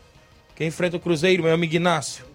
[0.54, 2.29] Quem enfrenta o Cruzeiro, meu amigo Inácio.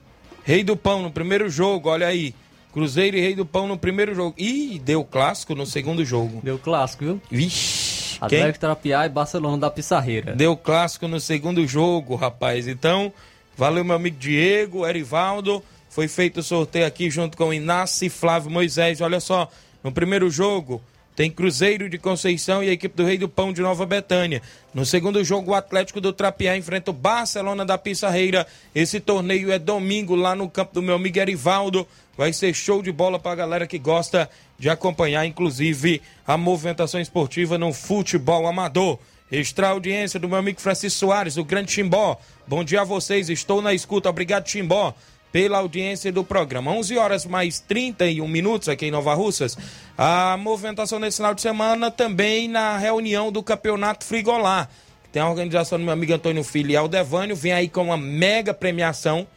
[0.45, 2.35] Rei do Pão no primeiro jogo, olha aí.
[2.71, 4.35] Cruzeiro e Rei do Pão no primeiro jogo.
[4.37, 6.39] Ih, deu clássico no segundo jogo.
[6.43, 7.21] Deu clássico, viu?
[7.31, 8.19] Vixe.
[8.21, 8.59] Atlético Quem?
[8.59, 10.35] Trapiá e Barcelona da Pissarreira.
[10.35, 12.67] Deu clássico no segundo jogo, rapaz.
[12.67, 13.11] Então,
[13.57, 15.63] valeu meu amigo Diego, Erivaldo.
[15.89, 19.01] Foi feito o sorteio aqui junto com o Inácio e Flávio Moisés.
[19.01, 19.49] Olha só,
[19.83, 20.79] no primeiro jogo
[21.15, 24.41] tem Cruzeiro de Conceição e a equipe do Rei do Pão de Nova Betânia.
[24.73, 28.45] No segundo jogo, o Atlético do Trapiá enfrenta o Barcelona da Pissarreira.
[28.73, 31.87] Esse torneio é domingo lá no campo do meu amigo Erivaldo.
[32.17, 37.57] Vai ser show de bola pra galera que gosta de acompanhar, inclusive, a movimentação esportiva
[37.57, 38.99] no futebol amador.
[39.31, 42.17] Extra audiência do meu amigo Francisco Soares, o Grande Timbó.
[42.47, 44.09] Bom dia a vocês, estou na escuta.
[44.09, 44.93] Obrigado, Timbó,
[45.35, 46.71] pela audiência do programa.
[46.71, 49.57] 11 horas mais 31 minutos aqui em Nova Russas.
[49.97, 54.69] A movimentação nesse final de semana também na reunião do Campeonato Frigolá.
[55.11, 57.35] Tem a organização do meu amigo Antônio Filho e Aldevânio.
[57.35, 59.27] Vem aí com uma mega premiação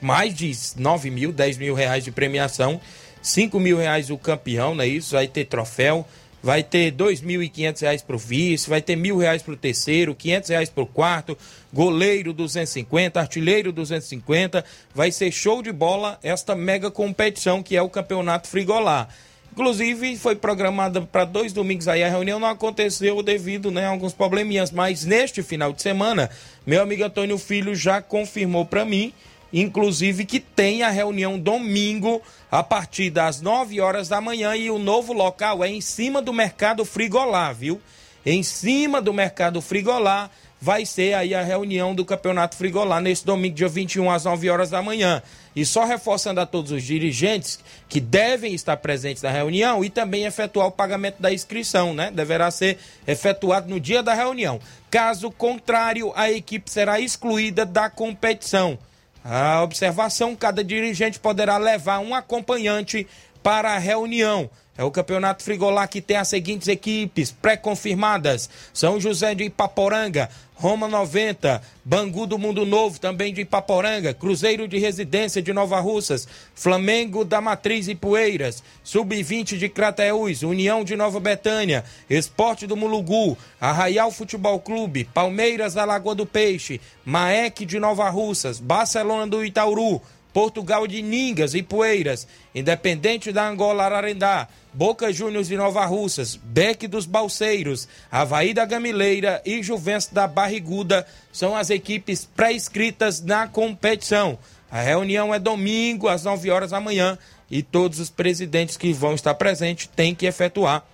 [0.00, 2.80] mais de 9 mil, 10 mil reais de premiação,
[3.22, 5.14] 5 mil reais o campeão, não é isso?
[5.14, 6.04] Vai ter troféu,
[6.42, 10.86] vai ter 2.500 reais pro vice, vai ter mil reais pro terceiro, 500 reais pro
[10.86, 11.36] quarto,
[11.72, 17.90] goleiro 250, artilheiro 250, vai ser show de bola esta mega competição que é o
[17.90, 19.08] Campeonato Frigolá.
[19.52, 22.04] Inclusive, foi programada para dois domingos aí.
[22.04, 24.70] A reunião não aconteceu devido né, a alguns probleminhas.
[24.70, 26.30] Mas neste final de semana,
[26.64, 29.12] meu amigo Antônio Filho já confirmou para mim
[29.52, 34.78] inclusive que tem a reunião domingo a partir das 9 horas da manhã e o
[34.78, 37.80] novo local é em cima do Mercado Frigolá, viu?
[38.24, 43.54] Em cima do Mercado Frigolá vai ser aí a reunião do Campeonato Frigolá nesse domingo,
[43.54, 45.22] dia 21 às 9 horas da manhã.
[45.56, 47.58] E só reforçando a todos os dirigentes
[47.88, 52.10] que devem estar presentes na reunião e também efetuar o pagamento da inscrição, né?
[52.10, 54.60] Deverá ser efetuado no dia da reunião.
[54.90, 58.78] Caso contrário, a equipe será excluída da competição.
[59.24, 63.06] A observação: cada dirigente poderá levar um acompanhante
[63.42, 64.50] para a reunião.
[64.76, 70.30] É o Campeonato Frigolá que tem as seguintes equipes pré-confirmadas: São José de Ipaporanga,
[70.60, 76.28] Roma 90, Bangu do Mundo Novo, também de Ipaporanga, Cruzeiro de Residência de Nova Russas,
[76.54, 83.38] Flamengo da Matriz e Poeiras, Sub-20 de Crateús, União de Nova Betânia, Esporte do Mulugu,
[83.58, 90.02] Arraial Futebol Clube, Palmeiras da Lagoa do Peixe, Maek de Nova Russas, Barcelona do Itauru,
[90.30, 96.86] Portugal de Ningas e Poeiras, Independente da Angola Ararendá, Boca Juniors de Nova Russas, Beck
[96.86, 104.38] dos Balseiros, Havaí da Gamileira e Juventus da Barriguda são as equipes pré-inscritas na competição.
[104.70, 107.18] A reunião é domingo às 9 horas da manhã
[107.50, 110.84] e todos os presidentes que vão estar presentes têm que efetuar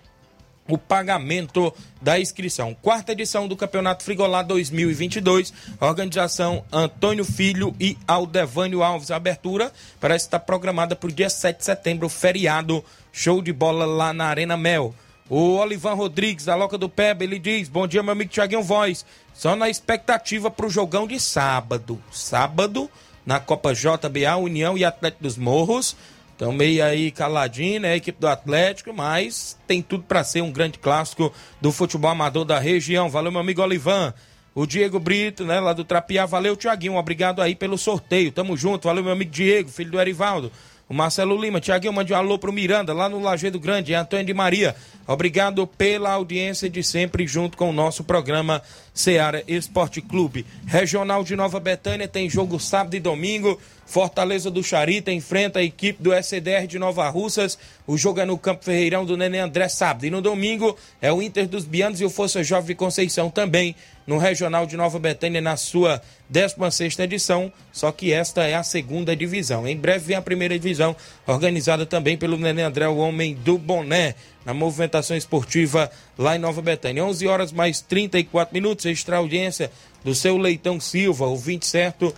[0.68, 2.74] o pagamento da inscrição.
[2.82, 9.10] Quarta edição do Campeonato Frigolá 2022, organização Antônio Filho e Aldevânio Alves.
[9.10, 12.84] A abertura parece estar programada para o dia 7 de setembro, feriado,
[13.16, 14.94] show de bola lá na Arena Mel.
[15.28, 19.06] O Olivan Rodrigues, da Loca do Peba, ele diz: Bom dia, meu amigo Tiaguinho Voz.
[19.32, 22.00] Só na expectativa para o jogão de sábado.
[22.12, 22.90] Sábado,
[23.24, 25.96] na Copa JBA, União e Atlético dos Morros.
[26.36, 27.96] Então, meio aí caladinho, né?
[27.96, 32.58] Equipe do Atlético, mas tem tudo para ser um grande clássico do futebol amador da
[32.58, 33.08] região.
[33.08, 34.12] Valeu, meu amigo Olivan.
[34.54, 36.24] O Diego Brito, né, lá do Trapiá.
[36.26, 36.96] Valeu, Tiaguinho.
[36.96, 38.30] Obrigado aí pelo sorteio.
[38.30, 38.86] Tamo junto.
[38.86, 40.52] Valeu, meu amigo Diego, filho do Erivaldo.
[40.88, 44.32] O Marcelo Lima, Tiaguinho, mande um alô pro Miranda, lá no Lajeado Grande, Antônio de
[44.32, 44.76] Maria.
[45.04, 48.62] Obrigado pela audiência de sempre, junto com o nosso programa
[48.94, 50.46] Seara Esporte Clube.
[50.64, 53.60] Regional de Nova Betânia tem jogo sábado e domingo.
[53.84, 57.58] Fortaleza do Charita enfrenta a equipe do SDR de Nova Russas.
[57.84, 60.06] O jogo é no Campo Ferreirão do Nenê André sábado.
[60.06, 63.74] E no domingo é o Inter dos Bianos e o Força Jovem Conceição também
[64.06, 66.00] no Regional de Nova Betânia na sua
[66.32, 69.66] 16ª edição, só que esta é a segunda divisão.
[69.66, 74.14] Em breve vem a primeira divisão, organizada também pelo Nenê André, o homem do boné,
[74.44, 77.04] na movimentação esportiva lá em Nova Betânia.
[77.04, 79.70] 11 horas mais 34 minutos, extra audiência
[80.04, 82.14] do seu Leitão Silva, ouvinte certo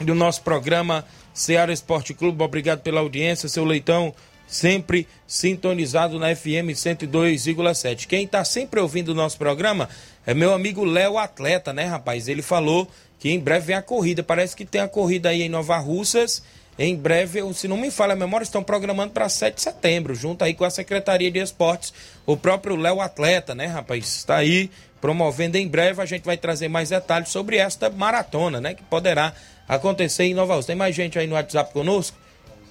[0.00, 2.42] do nosso programa Ceará Esporte Clube.
[2.42, 4.14] Obrigado pela audiência, seu Leitão
[4.46, 8.06] sempre sintonizado na FM 102,7.
[8.06, 9.88] Quem está sempre ouvindo o nosso programa
[10.26, 12.28] é meu amigo Léo Atleta, né, rapaz?
[12.28, 14.22] Ele falou que em breve vem a corrida.
[14.22, 16.42] Parece que tem a corrida aí em Nova Russas.
[16.78, 20.42] Em breve, se não me falha a memória, estão programando para 7 de setembro, junto
[20.42, 21.92] aí com a Secretaria de Esportes,
[22.26, 24.04] o próprio Léo Atleta, né, rapaz?
[24.04, 24.70] Está aí
[25.00, 26.02] promovendo em breve.
[26.02, 29.32] A gente vai trazer mais detalhes sobre esta maratona, né, que poderá
[29.68, 30.68] acontecer em Nova Russa.
[30.68, 32.16] Tem mais gente aí no WhatsApp conosco?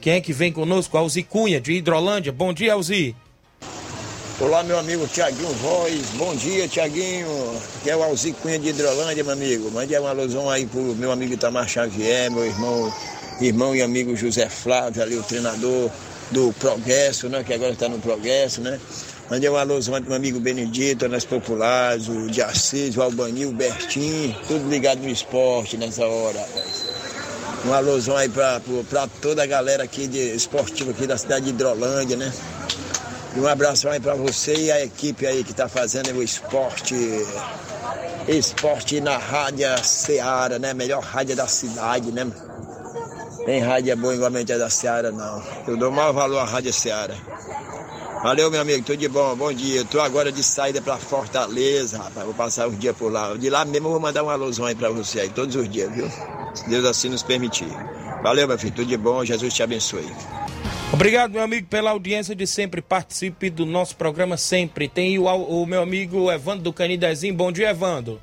[0.02, 0.98] Quem é que vem conosco?
[0.98, 2.34] Alzi Cunha, de Hidrolândia.
[2.34, 3.16] Bom dia, Alzi.
[4.44, 6.02] Olá, meu amigo Tiaguinho Voz.
[6.18, 7.28] Bom dia, Tiaguinho.
[7.78, 9.72] Aqui é o Alzi Cunha de Hidrolândia, meu amigo.
[9.72, 12.94] Mande uma alusão aí pro meu amigo Itamar Xavier, meu irmão,
[13.40, 15.90] irmão e amigo José Flávio, ali o treinador
[16.30, 17.42] do Progresso, né?
[17.42, 18.82] Que agora está no Progresso, né?
[19.32, 24.36] Mandei uma alusão pro meu amigo Benedito, nas populares, o de o Albanil, o Bertim,
[24.46, 26.46] tudo ligado no esporte nessa hora.
[27.64, 28.60] Uma alusão aí pra
[29.22, 32.34] toda a galera aqui de esportiva aqui da cidade de Hidrolândia, né?
[33.36, 36.96] E um abraço aí pra você e a equipe aí que tá fazendo o esporte.
[38.28, 40.74] Esporte na Rádio Seara, né?
[40.74, 42.28] Melhor rádio da cidade, né?
[43.46, 45.44] Tem rádio boa igualmente a da Seara, não.
[45.68, 47.16] Eu dou maior valor à Rádio Seara.
[48.24, 49.82] Valeu, meu amigo, tudo de bom, bom dia.
[49.82, 52.26] Eu tô agora de saída pra Fortaleza, rapaz.
[52.26, 53.36] Vou passar uns dias por lá.
[53.36, 55.92] De lá mesmo eu vou mandar uma alusão aí pra você aí, todos os dias,
[55.92, 56.10] viu?
[56.54, 57.68] Se Deus assim nos permitir.
[58.24, 60.10] Valeu, meu filho, tudo de bom, Jesus te abençoe.
[60.94, 62.80] Obrigado, meu amigo, pela audiência de sempre.
[62.80, 64.88] Participe do nosso programa sempre.
[64.88, 67.34] Tem o, o meu amigo Evandro do Canidezinho.
[67.34, 68.22] Bom dia, Evandro.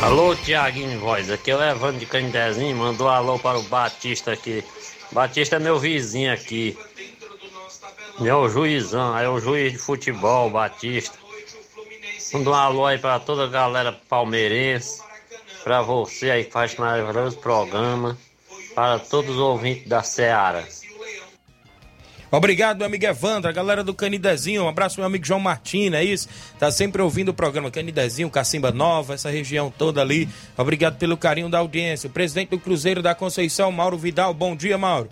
[0.00, 4.64] Alô, Tiaguinho Voz, aqui é o Evandro de Candezinho, mandou alô para o Batista aqui.
[5.12, 6.76] Batista é meu vizinho aqui.
[8.18, 11.16] O juizão, é o juiz de futebol, Batista.
[12.32, 15.00] Mandou um alô aí para toda a galera palmeirense,
[15.62, 18.16] para você aí que faz maravilhoso programa,
[18.74, 20.66] para todos os ouvintes da Seara.
[22.34, 24.64] Obrigado, meu amigo Evandro, a galera do Canidezinho.
[24.64, 26.30] Um abraço, meu amigo João Martins, é isso?
[26.58, 30.26] Tá sempre ouvindo o programa Canidezinho, Cacimba Nova, essa região toda ali.
[30.56, 32.06] Obrigado pelo carinho da audiência.
[32.06, 34.32] O presidente do Cruzeiro da Conceição, Mauro Vidal.
[34.32, 35.10] Bom dia, Mauro.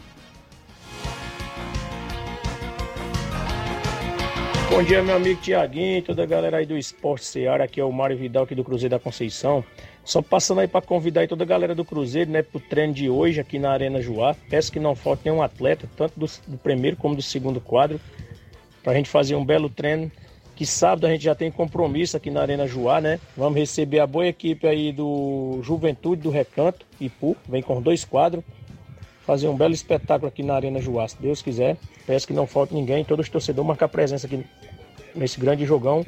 [4.70, 7.90] Bom dia, meu amigo Tiaguinho, toda a galera aí do Esporte Seara, aqui é o
[7.90, 9.64] Mário Vidal aqui do Cruzeiro da Conceição.
[10.04, 13.10] Só passando aí para convidar aí toda a galera do Cruzeiro, né, pro treino de
[13.10, 14.32] hoje aqui na Arena Joá.
[14.48, 18.00] Peço que não falte nenhum atleta, tanto do, do primeiro como do segundo quadro,
[18.80, 20.10] pra gente fazer um belo treino.
[20.54, 23.18] Que sábado a gente já tem compromisso aqui na Arena Joá, né?
[23.36, 28.44] Vamos receber a boa equipe aí do Juventude do Recanto, Ipu, vem com dois quadros.
[29.30, 31.76] Fazer um belo espetáculo aqui na Arena Joá, se Deus quiser.
[32.04, 34.44] Peço que não falte ninguém, todos os torcedores marcar presença aqui
[35.14, 36.04] nesse grande jogão.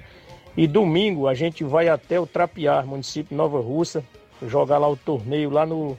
[0.57, 4.03] E domingo a gente vai até o Trapiar, município de Nova Russa,
[4.49, 5.97] jogar lá o torneio lá no,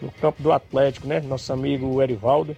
[0.00, 1.20] no campo do Atlético, né?
[1.20, 2.56] Nosso amigo Erivaldo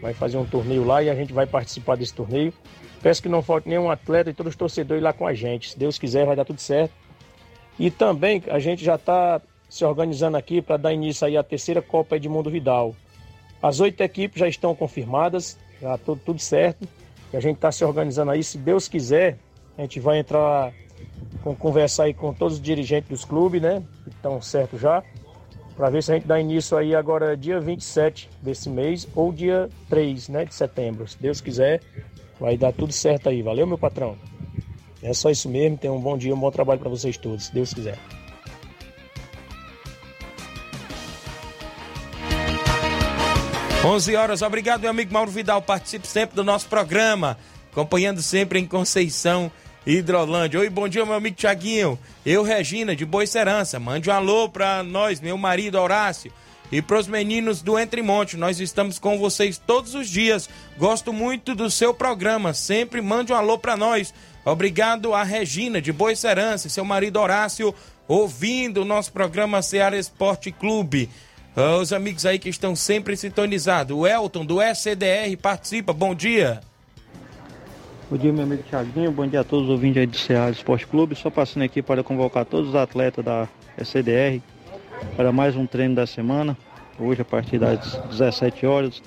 [0.00, 2.54] vai fazer um torneio lá e a gente vai participar desse torneio.
[3.02, 5.70] Peço que não falte nenhum atleta e todos os torcedores lá com a gente.
[5.70, 6.94] Se Deus quiser, vai dar tudo certo.
[7.80, 11.82] E também a gente já está se organizando aqui para dar início aí à terceira
[11.82, 12.94] Copa Edmundo Vidal.
[13.64, 16.86] As oito equipes já estão confirmadas, já tudo, tudo certo.
[17.32, 18.44] E a gente está se organizando aí.
[18.44, 19.38] Se Deus quiser,
[19.78, 20.70] a gente vai entrar,
[21.42, 23.82] com, conversar aí com todos os dirigentes dos clubes, né?
[24.02, 25.02] Que estão certos já.
[25.78, 29.70] Para ver se a gente dá início aí agora dia 27 desse mês ou dia
[29.88, 31.08] 3 né, de setembro.
[31.08, 31.80] Se Deus quiser,
[32.38, 33.40] vai dar tudo certo aí.
[33.40, 34.14] Valeu, meu patrão?
[35.02, 35.78] É só isso mesmo.
[35.78, 37.98] Tenham um bom dia, um bom trabalho para vocês todos, se Deus quiser.
[43.84, 45.60] 11 horas, obrigado, meu amigo Mauro Vidal.
[45.60, 47.36] Participe sempre do nosso programa,
[47.70, 49.52] acompanhando sempre em Conceição,
[49.86, 50.58] Hidrolândia.
[50.58, 51.98] Oi, bom dia, meu amigo Tiaguinho.
[52.24, 53.78] Eu, Regina, de Boa Serança.
[53.78, 56.32] Mande um alô pra nós, meu marido Horácio.
[56.72, 60.48] E pros meninos do Entre Monte, nós estamos com vocês todos os dias.
[60.78, 62.54] Gosto muito do seu programa.
[62.54, 64.14] Sempre mande um alô pra nós.
[64.46, 67.74] Obrigado a Regina, de e seu marido Horácio,
[68.08, 71.10] ouvindo o nosso programa Ceará Esporte Clube.
[71.56, 73.96] Ah, Os amigos aí que estão sempre sintonizados.
[73.96, 75.92] O Elton, do SCDR, participa.
[75.92, 76.60] Bom dia.
[78.10, 79.12] Bom dia, meu amigo Thiaguinho.
[79.12, 81.14] Bom dia a todos os ouvintes aí do Ceará Esporte Clube.
[81.14, 83.48] Só passando aqui para convocar todos os atletas da
[83.78, 84.42] SCDR
[85.16, 86.56] para mais um treino da semana.
[86.98, 89.00] Hoje, a partir das 17 horas.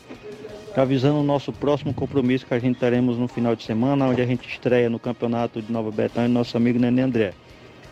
[0.76, 4.26] Avisando o nosso próximo compromisso que a gente teremos no final de semana, onde a
[4.26, 7.34] gente estreia no campeonato de Nova Betânia, nosso amigo Nenê André.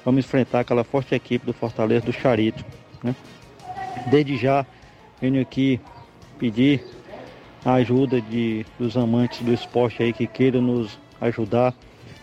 [0.06, 2.64] Vamos enfrentar aquela forte equipe do Fortaleza do Charito.
[3.04, 3.16] Né?
[4.08, 4.66] Desde já,
[5.22, 5.80] venho aqui
[6.38, 6.84] pedir
[7.64, 11.74] a ajuda de, dos amantes do esporte aí que queiram nos ajudar,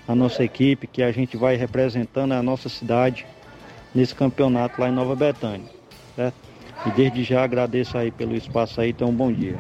[0.07, 3.25] a nossa equipe, que a gente vai representando a nossa cidade
[3.95, 5.69] nesse campeonato lá em Nova Betânia.
[6.17, 6.35] Certo?
[6.87, 9.57] E desde já agradeço aí pelo espaço aí, então um bom dia.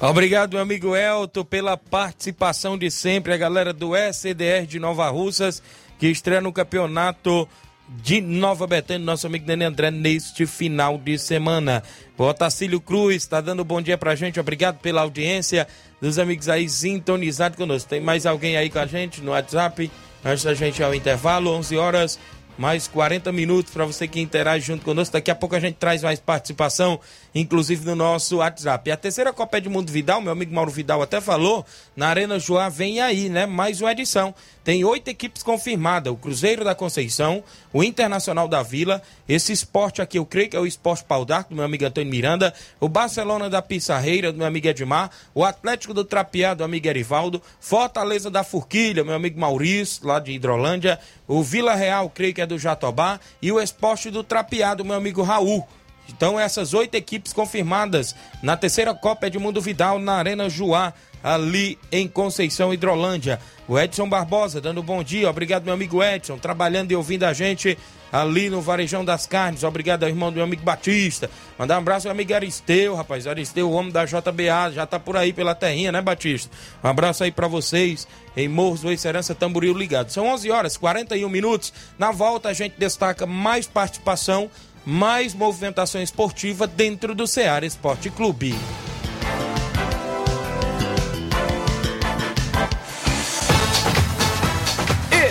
[0.00, 3.34] Obrigado, meu amigo Elton, pela participação de sempre.
[3.34, 5.62] A galera do SDR de Nova Russas,
[6.00, 7.46] que estreia no campeonato
[7.86, 11.82] de Nova Betânia, nosso amigo Nenê André, neste final de semana.
[12.16, 14.40] O Otacílio Cruz está dando um bom dia pra gente.
[14.40, 15.68] Obrigado pela audiência
[16.00, 17.90] dos amigos aí sintonizados conosco.
[17.90, 19.90] Tem mais alguém aí com a gente no WhatsApp?
[20.24, 22.18] antes da gente ir ao intervalo, 11 horas
[22.58, 25.14] mais 40 minutos para você que interage junto conosco.
[25.14, 27.00] Daqui a pouco a gente traz mais participação,
[27.34, 28.88] inclusive no nosso WhatsApp.
[28.88, 31.64] E a terceira Copa Edmundo Vidal, meu amigo Mauro Vidal até falou,
[31.96, 33.46] na Arena Joá vem aí, né?
[33.46, 34.34] Mais uma edição.
[34.62, 40.18] Tem oito equipes confirmadas: o Cruzeiro da Conceição, o Internacional da Vila, esse esporte aqui,
[40.18, 43.48] eu creio que é o Esporte Pau d'Arco, do meu amigo Antônio Miranda, o Barcelona
[43.48, 48.44] da Pissarreira, do meu amigo Edmar, o Atlético do Trapiá, do amigo Erivaldo, Fortaleza da
[48.44, 53.18] Forquilha, meu amigo Maurício, lá de Hidrolândia, o Vila Real, creio que é do Jatobá,
[53.40, 55.66] e o Esporte do Trapiá, do meu amigo Raul.
[56.14, 60.92] Então, essas oito equipes confirmadas na terceira Copa Edmundo Vidal, na Arena Juá,
[61.22, 63.40] ali em Conceição, Hidrolândia.
[63.68, 65.30] O Edson Barbosa dando bom dia.
[65.30, 67.78] Obrigado, meu amigo Edson, trabalhando e ouvindo a gente
[68.12, 69.62] ali no Varejão das Carnes.
[69.62, 71.30] Obrigado ao irmão do meu amigo Batista.
[71.58, 73.26] Mandar um abraço ao amigo Aristeu, rapaz.
[73.26, 76.50] Aristeu, o homem da JBA, já tá por aí pela terrinha, né, Batista?
[76.82, 80.10] Um abraço aí para vocês em Morros do Serança Tamboril ligado.
[80.10, 81.72] São 11 horas 41 minutos.
[81.98, 84.50] Na volta a gente destaca mais participação,
[84.84, 88.54] mais movimentação esportiva dentro do Ceará Esporte Clube.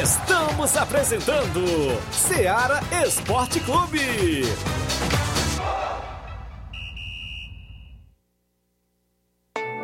[0.02, 4.44] Estamos apresentando Seara Esporte Clube.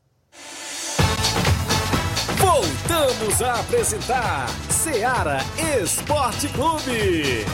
[2.38, 5.40] Voltamos a apresentar Seara
[5.82, 7.44] Esporte Clube.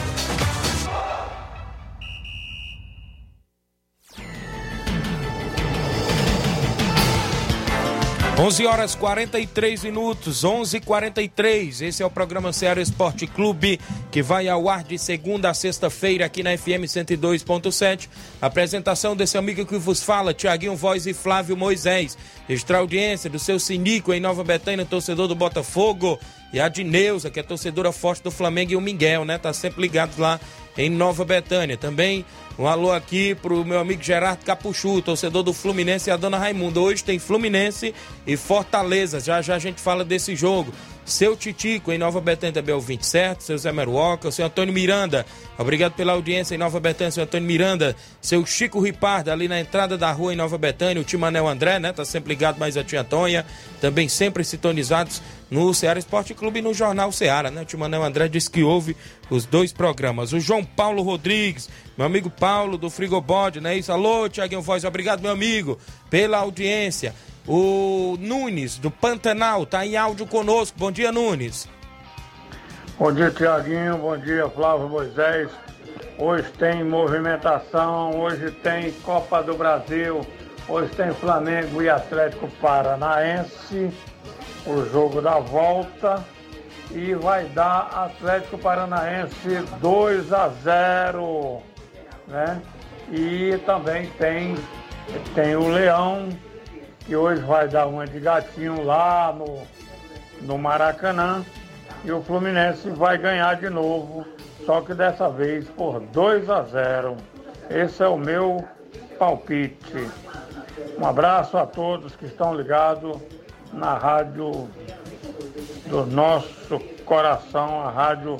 [8.39, 11.81] 11 horas 43 minutos, 11:43.
[11.81, 13.79] Esse é o programa Ceará Esporte Clube
[14.11, 18.07] que vai ao ar de segunda a sexta-feira aqui na FM 102.7.
[18.39, 22.15] Apresentação desse amigo que vos fala, Tiaguinho Voz e Flávio Moisés.
[22.49, 26.17] Extra audiência do seu Sinico em Nova Betânia, torcedor do Botafogo,
[26.53, 29.37] e a Dineuza, que é torcedora forte do Flamengo e o Miguel, né?
[29.37, 30.39] Tá sempre ligado lá
[30.77, 31.75] em Nova Betânia.
[31.75, 32.25] Também
[32.57, 36.79] um alô aqui pro meu amigo Gerardo Capuchu, torcedor do Fluminense e a dona Raimunda.
[36.79, 37.93] Hoje tem Fluminense
[38.25, 39.19] e Fortaleza.
[39.19, 40.71] Já já a gente fala desse jogo.
[41.07, 44.73] Seu Titico em Nova Betânia também é o 20 certo, seu Zé Meruoca, seu Antônio
[44.73, 45.25] Miranda,
[45.57, 49.97] obrigado pela audiência em Nova Betânia, seu Antônio Miranda, seu Chico Ripardo ali na entrada
[49.97, 53.05] da rua em Nova Betânia, o Timanel André, né, tá sempre ligado mais a tia
[53.05, 53.45] Tonha,
[53.79, 58.27] também sempre sintonizados no Ceará Esporte Clube e no Jornal Ceará, né, o Timanel André
[58.27, 58.93] disse que ouve
[59.29, 64.27] os dois programas, o João Paulo Rodrigues, meu amigo Paulo do Frigobode, né, isso, alô
[64.27, 65.79] Tiaguinho Voz, obrigado meu amigo
[66.09, 67.15] pela audiência,
[67.47, 70.77] o Nunes, do Pantanal, está em áudio conosco.
[70.77, 71.67] Bom dia, Nunes.
[72.99, 73.97] Bom dia, Tiaguinho.
[73.97, 75.49] Bom dia, Flávio Moisés.
[76.19, 80.21] Hoje tem movimentação, hoje tem Copa do Brasil,
[80.67, 83.91] hoje tem Flamengo e Atlético Paranaense,
[84.65, 86.25] o jogo da volta.
[86.91, 91.61] E vai dar Atlético Paranaense 2 a 0,
[92.27, 92.61] né?
[93.11, 94.55] E também tem,
[95.35, 96.29] tem o Leão
[97.07, 99.65] que hoje vai dar uma de gatinho lá no,
[100.41, 101.43] no Maracanã.
[102.03, 104.25] E o Fluminense vai ganhar de novo,
[104.65, 107.17] só que dessa vez por 2 a 0.
[107.69, 108.63] Esse é o meu
[109.17, 110.07] palpite.
[110.99, 113.17] Um abraço a todos que estão ligados
[113.73, 114.69] na rádio
[115.87, 118.37] do nosso coração, a rádio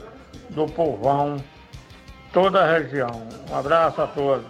[0.49, 1.37] do povão,
[2.33, 3.27] toda a região.
[3.49, 4.45] Um abraço a todos.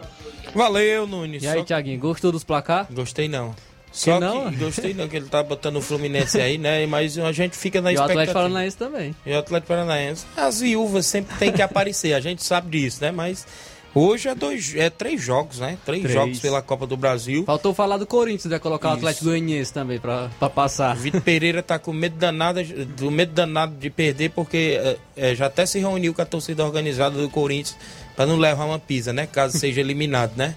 [0.54, 1.44] Valeu, Nunes.
[1.44, 2.88] E aí, Tiaguinho, gostou dos placar?
[2.92, 3.54] Gostei não.
[3.92, 4.50] Só não?
[4.52, 6.86] que gostei não que ele tá botando o Fluminense aí, né?
[6.86, 8.22] Mas a gente fica na E o expectativa.
[8.22, 9.16] Atlético Paranaense também.
[9.26, 10.26] E o Atlético Paranaense.
[10.36, 13.10] As viúvas sempre tem que aparecer, a gente sabe disso, né?
[13.12, 13.48] Mas
[13.96, 15.78] hoje é dois, é três jogos, né?
[15.84, 16.14] Três, Três.
[16.14, 17.44] jogos pela Copa do Brasil.
[17.46, 18.60] Faltou falar do Corinthians, né?
[18.60, 18.98] Colocar o Isso.
[19.00, 20.96] Atlético Goianiense também pra, pra passar.
[20.96, 24.80] Vitor Pereira tá com medo danado, do medo danado de perder, porque
[25.16, 27.76] é, é, já até se reuniu com a torcida organizada do Corinthians
[28.16, 29.26] para não levar uma pisa, né?
[29.26, 30.54] Caso seja eliminado, né?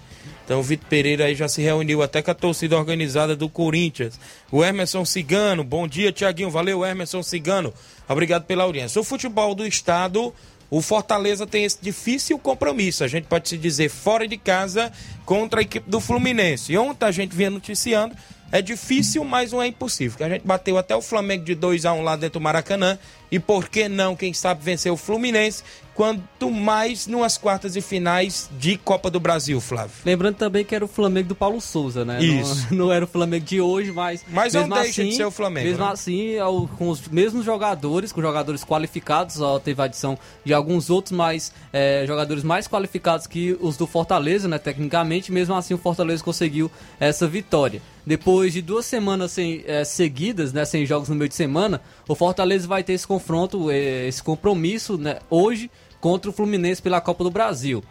[0.50, 4.18] Então o Vitor Pereira aí já se reuniu até com a torcida organizada do Corinthians.
[4.50, 6.50] O Emerson Cigano, bom dia, Tiaguinho.
[6.50, 7.72] Valeu, Emerson Cigano.
[8.08, 9.00] Obrigado pela audiência.
[9.00, 10.34] O futebol do estado,
[10.68, 13.04] o Fortaleza tem esse difícil compromisso.
[13.04, 14.90] A gente pode se dizer fora de casa
[15.24, 16.72] contra a equipe do Fluminense.
[16.72, 18.16] E ontem a gente vinha noticiando.
[18.50, 20.26] É difícil, mas não é impossível.
[20.26, 22.98] A gente bateu até o Flamengo de 2 a 1 lá dentro do Maracanã.
[23.30, 25.62] E por que não, quem sabe, vencer o Fluminense?
[25.94, 29.92] Quanto mais numas quartas e finais de Copa do Brasil, Flávio.
[30.04, 32.22] Lembrando também que era o Flamengo do Paulo Souza, né?
[32.22, 32.68] Isso.
[32.70, 34.24] Não, não era o Flamengo de hoje, mas.
[34.28, 35.90] Mas não mesmo deixa de ser o Flamengo, Mesmo né?
[35.92, 40.88] assim, ao- com os mesmos jogadores, com jogadores qualificados, ó, teve a adição de alguns
[40.88, 44.58] outros, mas é, jogadores mais qualificados que os do Fortaleza, né?
[44.58, 47.82] Tecnicamente, mesmo assim o Fortaleza conseguiu essa vitória.
[48.06, 52.14] Depois de duas semanas sem, é, seguidas, né, sem jogos no meio de semana, o
[52.14, 53.19] Fortaleza vai ter esse confronto,
[53.70, 57.82] é, esse compromisso né, hoje contra o Fluminense pela Copa do Brasil.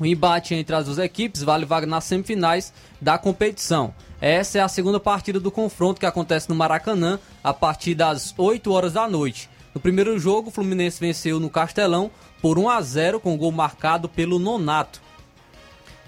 [0.00, 3.94] O embate entre as duas equipes vale vaga nas semifinais da competição.
[4.20, 8.72] Essa é a segunda partida do confronto que acontece no Maracanã a partir das 8
[8.72, 9.48] horas da noite.
[9.74, 12.10] No primeiro jogo, o Fluminense venceu no Castelão
[12.40, 15.00] por 1 a 0 com gol marcado pelo Nonato.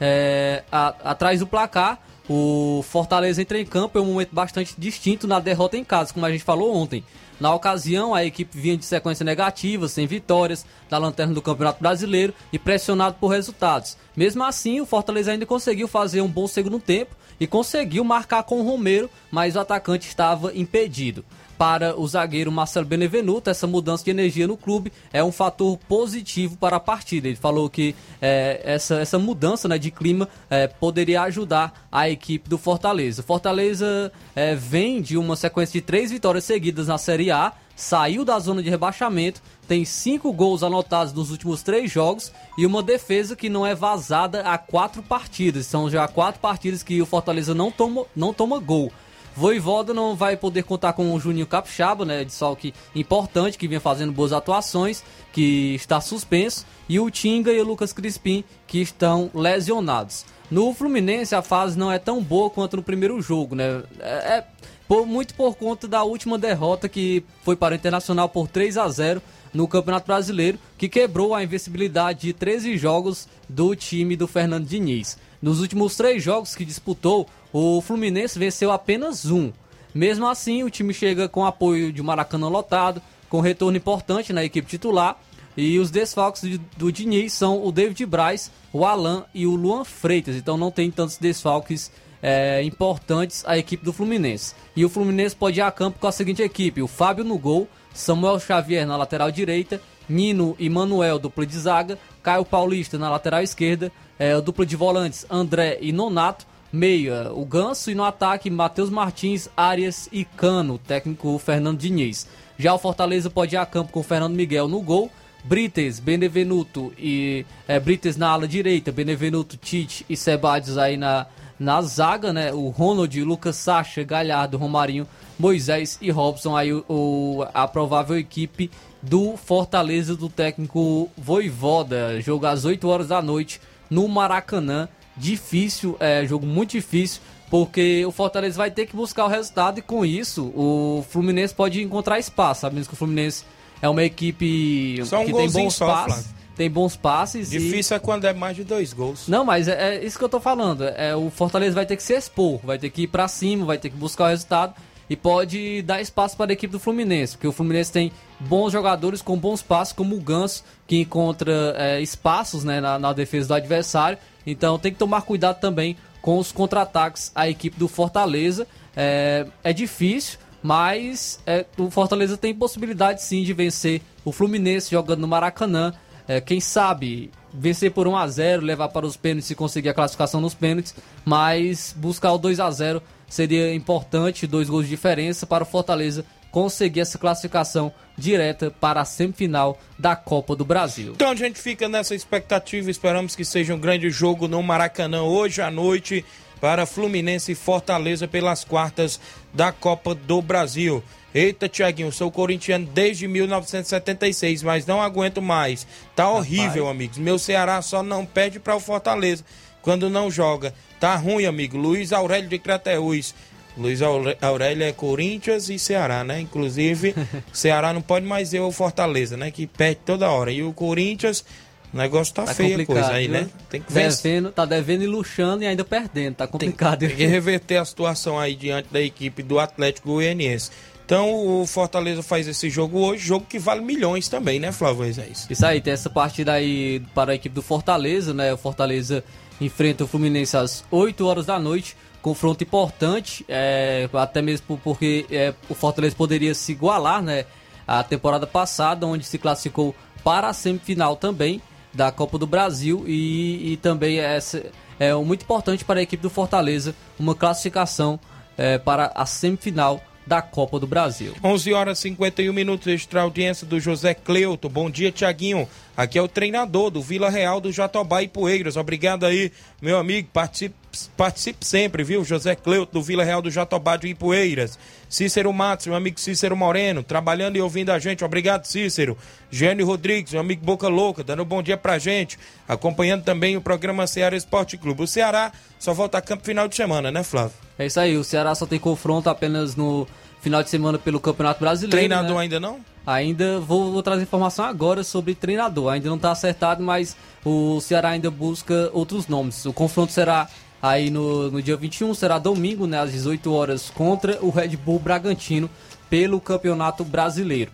[0.00, 5.26] É, a- atrás do placar, o Fortaleza entra em campo em um momento bastante distinto
[5.26, 7.04] na derrota em casa, como a gente falou ontem.
[7.38, 12.32] Na ocasião, a equipe vinha de sequência negativa, sem vitórias, da lanterna do Campeonato Brasileiro
[12.52, 13.96] e pressionado por resultados.
[14.16, 18.60] Mesmo assim, o Fortaleza ainda conseguiu fazer um bom segundo tempo e conseguiu marcar com
[18.60, 21.24] o Romero, mas o atacante estava impedido.
[21.58, 26.56] Para o zagueiro Marcelo Benevenuto, essa mudança de energia no clube é um fator positivo
[26.58, 27.28] para a partida.
[27.28, 32.48] Ele falou que é, essa, essa mudança né, de clima é, poderia ajudar a equipe
[32.48, 33.22] do Fortaleza.
[33.22, 38.22] O Fortaleza é, vem de uma sequência de três vitórias seguidas na Série A, saiu
[38.22, 43.34] da zona de rebaixamento, tem cinco gols anotados nos últimos três jogos e uma defesa
[43.34, 45.66] que não é vazada há quatro partidas.
[45.66, 48.92] São já quatro partidas que o Fortaleza não toma, não toma gol.
[49.36, 53.80] Voivoda não vai poder contar com o Juninho Capixaba, né, de salque importante, que vinha
[53.80, 59.30] fazendo boas atuações, que está suspenso, e o Tinga e o Lucas Crispim, que estão
[59.34, 60.24] lesionados.
[60.50, 63.82] No Fluminense, a fase não é tão boa quanto no primeiro jogo, né?
[64.00, 64.44] É, é
[64.88, 68.88] por- muito por conta da última derrota que foi para o Internacional por 3 a
[68.88, 69.20] 0
[69.52, 75.18] no Campeonato Brasileiro, que quebrou a invencibilidade de 13 jogos do time do Fernando Diniz.
[75.42, 77.26] Nos últimos três jogos que disputou,
[77.58, 79.50] o Fluminense venceu apenas um.
[79.94, 83.00] Mesmo assim, o time chega com apoio de Maracanã lotado,
[83.30, 85.18] com retorno importante na equipe titular.
[85.56, 89.84] E os desfalques de- do Diniz são o David Braz, o Alan e o Luan
[89.84, 90.36] Freitas.
[90.36, 91.90] Então não tem tantos desfalques
[92.22, 94.54] é, importantes a equipe do Fluminense.
[94.74, 97.66] E o Fluminense pode ir a campo com a seguinte equipe: o Fábio no gol,
[97.94, 103.40] Samuel Xavier na lateral direita, Nino e Manuel dupla de zaga, Caio Paulista na lateral
[103.42, 108.90] esquerda, é, dupla de volantes André e Nonato, meia o Ganso e no ataque Matheus
[108.90, 112.26] Martins, Arias e Cano, técnico Fernando Diniz.
[112.58, 115.10] Já o Fortaleza pode ir a campo com Fernando Miguel no gol,
[115.44, 121.26] Brites, Benevenuto e é, Brites na ala direita, Benevenuto, Tite e Sebadios aí na,
[121.58, 122.52] na zaga, né?
[122.52, 125.06] O Ronald, Lucas Sacha, Galhardo, Romarinho,
[125.38, 128.70] Moisés e Robson aí o, o- a provável equipe
[129.02, 132.20] do Fortaleza do técnico Voivoda.
[132.20, 134.88] Jogo às 8 horas da noite no Maracanã.
[135.16, 139.82] Difícil, é jogo muito difícil, porque o Fortaleza vai ter que buscar o resultado e
[139.82, 143.44] com isso o Fluminense pode encontrar espaço, sabendo que o Fluminense
[143.80, 146.30] é uma equipe um que tem bons só, passes, Flávio.
[146.56, 149.26] tem bons passes e- Difícil é quando é mais de dois gols.
[149.28, 150.84] não, mas é, é isso que eu tô falando.
[150.84, 153.78] É, o Fortaleza vai ter que se expor, vai ter que ir pra cima, vai
[153.78, 154.74] ter que buscar o resultado
[155.08, 158.10] e pode dar espaço para a equipe do Fluminense, porque o Fluminense tem
[158.40, 163.12] bons jogadores com bons passos, como o Ganso, que encontra é, espaços né, na, na
[163.12, 164.18] defesa do adversário.
[164.46, 168.66] Então tem que tomar cuidado também com os contra-ataques à equipe do Fortaleza.
[168.96, 175.20] É, é difícil, mas é, o Fortaleza tem possibilidade sim de vencer o Fluminense jogando
[175.20, 175.92] no Maracanã.
[176.28, 179.94] É, quem sabe vencer por 1 a 0 levar para os pênaltis e conseguir a
[179.94, 180.94] classificação nos pênaltis,
[181.24, 186.24] mas buscar o 2 a 0 seria importante, dois gols de diferença para o Fortaleza
[186.56, 191.12] conseguir essa classificação direta para a semifinal da Copa do Brasil.
[191.14, 195.60] Então a gente fica nessa expectativa, esperamos que seja um grande jogo no Maracanã hoje
[195.60, 196.24] à noite,
[196.58, 199.20] para Fluminense e Fortaleza pelas quartas
[199.52, 201.04] da Copa do Brasil.
[201.34, 205.86] Eita, Tiaguinho, sou corintiano desde 1976, mas não aguento mais.
[206.14, 207.18] Tá horrível, amigos.
[207.18, 209.44] Meu Ceará só não perde para o Fortaleza
[209.82, 210.72] quando não joga.
[210.98, 211.76] Tá ruim, amigo.
[211.76, 213.34] Luiz Aurélio de Crateús.
[213.76, 216.40] Luiz Aurélio é Corinthians e Ceará, né?
[216.40, 217.14] Inclusive,
[217.52, 219.50] Ceará não pode mais ver o Fortaleza, né?
[219.50, 220.50] Que perde toda hora.
[220.50, 221.44] E o Corinthians,
[221.92, 223.40] o negócio tá, Tá feio a coisa aí, viu?
[223.40, 223.48] né?
[223.68, 223.92] Tem que.
[223.92, 226.36] Devendo, tá devendo e luxando e ainda perdendo.
[226.36, 227.00] Tá complicado.
[227.00, 230.70] Tem que reverter a situação aí diante da equipe do Atlético Goianiense.
[231.04, 235.46] Então o Fortaleza faz esse jogo hoje, jogo que vale milhões também, né, Flávio Moisés?
[235.48, 238.52] Isso aí, tem essa partida aí para a equipe do Fortaleza, né?
[238.52, 239.22] O Fortaleza
[239.60, 241.96] enfrenta o Fluminense às 8 horas da noite.
[242.26, 247.44] Confronto importante, é, até mesmo porque é, o Fortaleza poderia se igualar, né?
[247.86, 251.62] A temporada passada, onde se classificou para a semifinal também
[251.94, 254.60] da Copa do Brasil e, e também essa,
[254.98, 258.18] é muito importante para a equipe do Fortaleza uma classificação
[258.58, 261.32] é, para a semifinal da Copa do Brasil.
[261.44, 264.68] 11 horas e 51 minutos, extra audiência do José Cleuto.
[264.68, 265.68] Bom dia, Tiaguinho.
[265.96, 268.76] Aqui é o treinador do Vila Real do Jatobá e Poeiras.
[268.76, 270.28] Obrigado aí, meu amigo.
[270.32, 270.74] Participe,
[271.16, 272.24] participe sempre, viu?
[272.24, 274.78] José Cleuto do Vila Real do Jatobá de Ipueiras.
[275.08, 278.24] Cícero Matos, meu amigo Cícero Moreno, trabalhando e ouvindo a gente.
[278.24, 279.16] Obrigado, Cícero.
[279.50, 282.38] Gênio Rodrigues, meu amigo Boca Louca, dando um bom dia pra gente.
[282.66, 285.02] Acompanhando também o programa Ceará Esporte Clube.
[285.02, 287.52] O Ceará só volta a campo final de semana, né, Flávio?
[287.78, 290.06] É isso aí, o Ceará só tem confronto apenas no
[290.40, 291.96] final de semana pelo Campeonato Brasileiro.
[291.96, 292.42] Treinador né?
[292.42, 292.80] ainda não?
[293.06, 295.92] Ainda vou, vou trazer informação agora sobre treinador.
[295.92, 299.64] Ainda não está acertado, mas o Ceará ainda busca outros nomes.
[299.64, 300.48] O confronto será
[300.88, 304.98] aí no, no dia 21, será domingo, né, às 18 horas, contra o Red Bull
[304.98, 305.68] Bragantino
[306.08, 307.72] pelo Campeonato Brasileiro.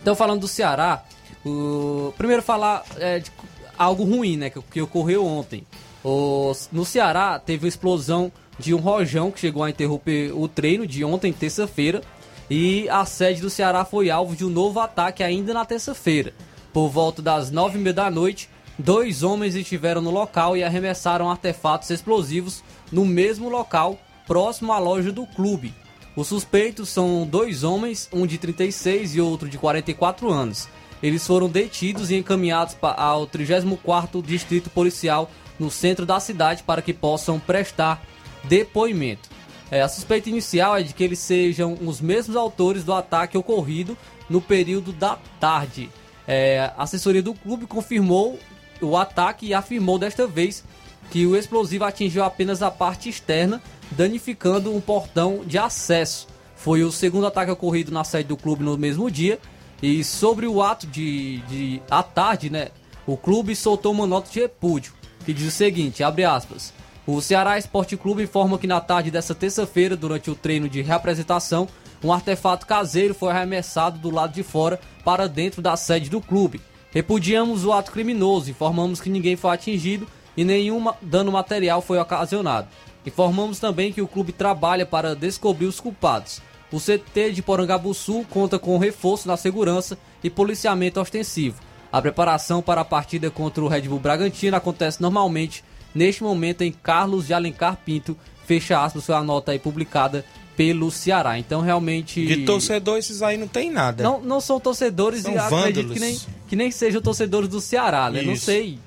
[0.00, 1.04] Então, falando do Ceará,
[1.44, 2.12] o...
[2.16, 3.30] primeiro falar é, de
[3.76, 5.66] algo ruim, né, que, que ocorreu ontem.
[6.04, 6.52] O...
[6.70, 11.04] No Ceará teve uma explosão de um rojão que chegou a interromper o treino de
[11.04, 12.02] ontem, terça-feira,
[12.50, 16.32] e a sede do Ceará foi alvo de um novo ataque ainda na terça-feira.
[16.72, 18.48] Por volta das nove e meia da noite,
[18.82, 25.12] dois homens estiveram no local e arremessaram artefatos explosivos no mesmo local, próximo à loja
[25.12, 25.72] do clube.
[26.16, 30.68] Os suspeitos são dois homens, um de 36 e outro de 44 anos.
[31.02, 36.92] Eles foram detidos e encaminhados ao 34º Distrito Policial no centro da cidade para que
[36.92, 38.02] possam prestar
[38.44, 39.30] depoimento.
[39.70, 43.96] É, a suspeita inicial é de que eles sejam os mesmos autores do ataque ocorrido
[44.28, 45.88] no período da tarde.
[46.26, 48.38] É, a assessoria do clube confirmou
[48.82, 50.64] o ataque e afirmou desta vez
[51.10, 56.26] que o explosivo atingiu apenas a parte externa, danificando um portão de acesso.
[56.56, 59.38] Foi o segundo ataque ocorrido na sede do clube no mesmo dia.
[59.82, 62.68] E sobre o ato de, de à tarde, né,
[63.06, 64.92] o clube soltou uma nota de repúdio
[65.24, 66.72] que diz o seguinte, abre aspas.
[67.06, 71.68] O Ceará Esporte Clube informa que na tarde dessa terça-feira, durante o treino de reapresentação,
[72.02, 76.60] um artefato caseiro foi arremessado do lado de fora para dentro da sede do clube.
[76.92, 82.68] Repudiamos o ato criminoso, informamos que ninguém foi atingido e nenhum dano material foi ocasionado.
[83.04, 86.42] Informamos também que o clube trabalha para descobrir os culpados.
[86.70, 91.60] O CT de Porangabuçu conta com reforço na segurança e policiamento ostensivo.
[91.90, 95.64] A preparação para a partida contra o Red Bull Bragantino acontece normalmente
[95.94, 100.24] neste momento em Carlos de Alencar Pinto, fecha aspas, foi a nota aí publicada
[100.56, 101.38] pelo Ceará.
[101.38, 104.02] Então realmente De torcedor, esses aí não tem nada.
[104.02, 105.92] não, não são torcedores São e acredito vândalos.
[105.94, 108.22] que nem, que nem sejam torcedores do Ceará, né?
[108.22, 108.46] Não Isso.
[108.46, 108.78] sei.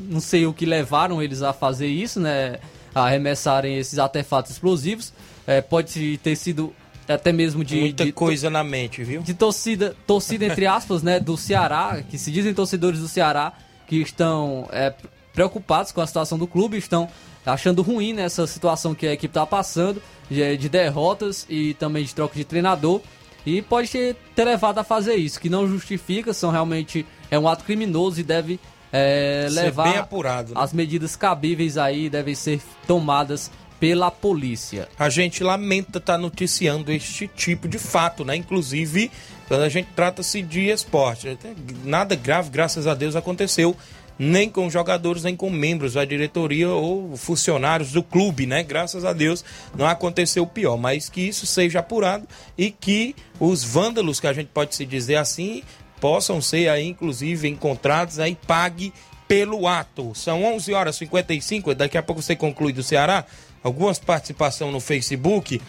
[0.00, 2.58] Não sei o que levaram eles a fazer isso, né?
[2.94, 5.12] A arremessarem esses artefatos explosivos.
[5.44, 6.72] É, pode ter sido
[7.08, 7.80] até mesmo de.
[7.80, 9.22] Muita de- coisa na mente, viu?
[9.22, 13.52] de torcida, torcida entre aspas, né, do Ceará, que se dizem torcedores do Ceará,
[13.88, 14.94] que estão é,
[15.34, 17.08] preocupados com a situação do clube, estão
[17.48, 22.14] achando ruim nessa situação que a equipe está passando, de, de derrotas e também de
[22.14, 23.00] troca de treinador,
[23.46, 27.48] e pode ter, ter levado a fazer isso, que não justifica, são realmente é um
[27.48, 28.60] ato criminoso e deve
[28.92, 30.60] é, levar apurado, né?
[30.60, 34.88] as medidas cabíveis aí devem ser tomadas pela polícia.
[34.98, 38.34] A gente lamenta estar noticiando este tipo de fato, né?
[38.34, 39.10] Inclusive,
[39.46, 41.38] quando a gente trata-se de esporte.
[41.84, 43.76] Nada grave, graças a Deus, aconteceu.
[44.18, 48.62] Nem com jogadores, nem com membros da diretoria ou funcionários do clube, né?
[48.62, 49.44] Graças a Deus
[49.76, 50.76] não aconteceu o pior.
[50.76, 55.16] Mas que isso seja apurado e que os vândalos, que a gente pode se dizer
[55.16, 55.62] assim,
[56.00, 58.92] possam ser aí, inclusive, encontrados aí, pague
[59.28, 60.12] pelo ato.
[60.14, 63.24] São 11 horas e 55, daqui a pouco você conclui do Ceará.
[63.62, 65.60] Algumas participação no Facebook.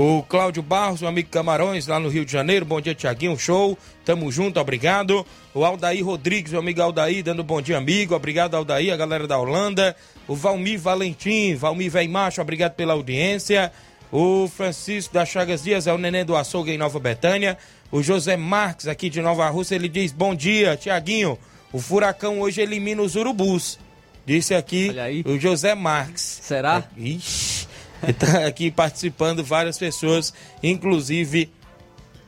[0.00, 2.64] O Cláudio Barros, meu amigo Camarões, lá no Rio de Janeiro.
[2.64, 3.36] Bom dia, Tiaguinho.
[3.36, 3.76] Show.
[4.04, 5.26] Tamo junto, obrigado.
[5.52, 8.14] O Aldair Rodrigues, meu amigo Aldair, dando bom dia, amigo.
[8.14, 9.96] Obrigado, Aldair, a galera da Holanda.
[10.28, 13.72] O Valmir Valentim, Valmir Vem Macho, obrigado pela audiência.
[14.12, 17.58] O Francisco da Chagas Dias, é o neném do açougue em Nova Betânia.
[17.90, 21.36] O José Marques, aqui de Nova Rússia, ele diz: Bom dia, Tiaguinho.
[21.72, 23.80] O furacão hoje elimina os urubus.
[24.24, 24.94] Disse aqui
[25.24, 26.38] o José Marques.
[26.40, 26.84] Será?
[26.96, 27.67] Ixi.
[28.06, 30.32] Está aqui participando várias pessoas,
[30.62, 31.50] inclusive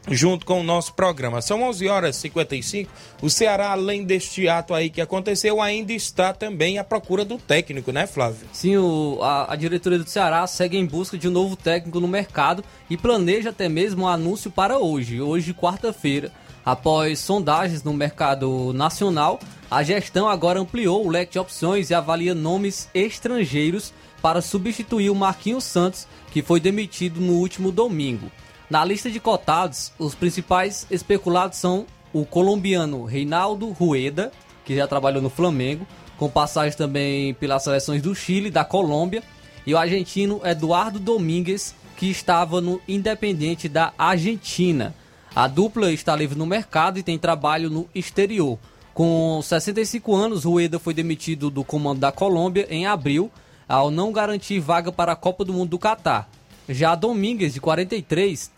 [0.09, 1.43] junto com o nosso programa.
[1.43, 2.91] São 11 horas e 55.
[3.23, 7.93] O Ceará, além deste ato aí que aconteceu, ainda está também à procura do técnico,
[7.93, 8.47] né, Flávio?
[8.53, 12.09] Sim, o, a, a, diretoria do Ceará segue em busca de um novo técnico no
[12.09, 16.33] mercado e planeja até mesmo um anúncio para hoje, hoje, quarta-feira.
[16.65, 19.41] Após sondagens no mercado nacional,
[19.71, 25.15] a gestão agora ampliou o leque de opções e avalia nomes estrangeiros para substituir o
[25.15, 28.31] Marquinhos Santos, que foi demitido no último domingo.
[28.69, 34.31] Na lista de cotados, os principais especulados são o colombiano Reinaldo Rueda,
[34.65, 39.23] que já trabalhou no Flamengo, com passagem também pelas seleções do Chile e da Colômbia,
[39.67, 44.95] e o argentino Eduardo Domingues, que estava no Independente da Argentina.
[45.35, 48.59] A dupla está livre no mercado e tem trabalho no exterior.
[48.93, 53.31] Com 65 anos, Rueda foi demitido do comando da Colômbia em abril
[53.71, 56.29] ao não garantir vaga para a Copa do Mundo do Catar.
[56.69, 58.51] Já Domingues, de 43,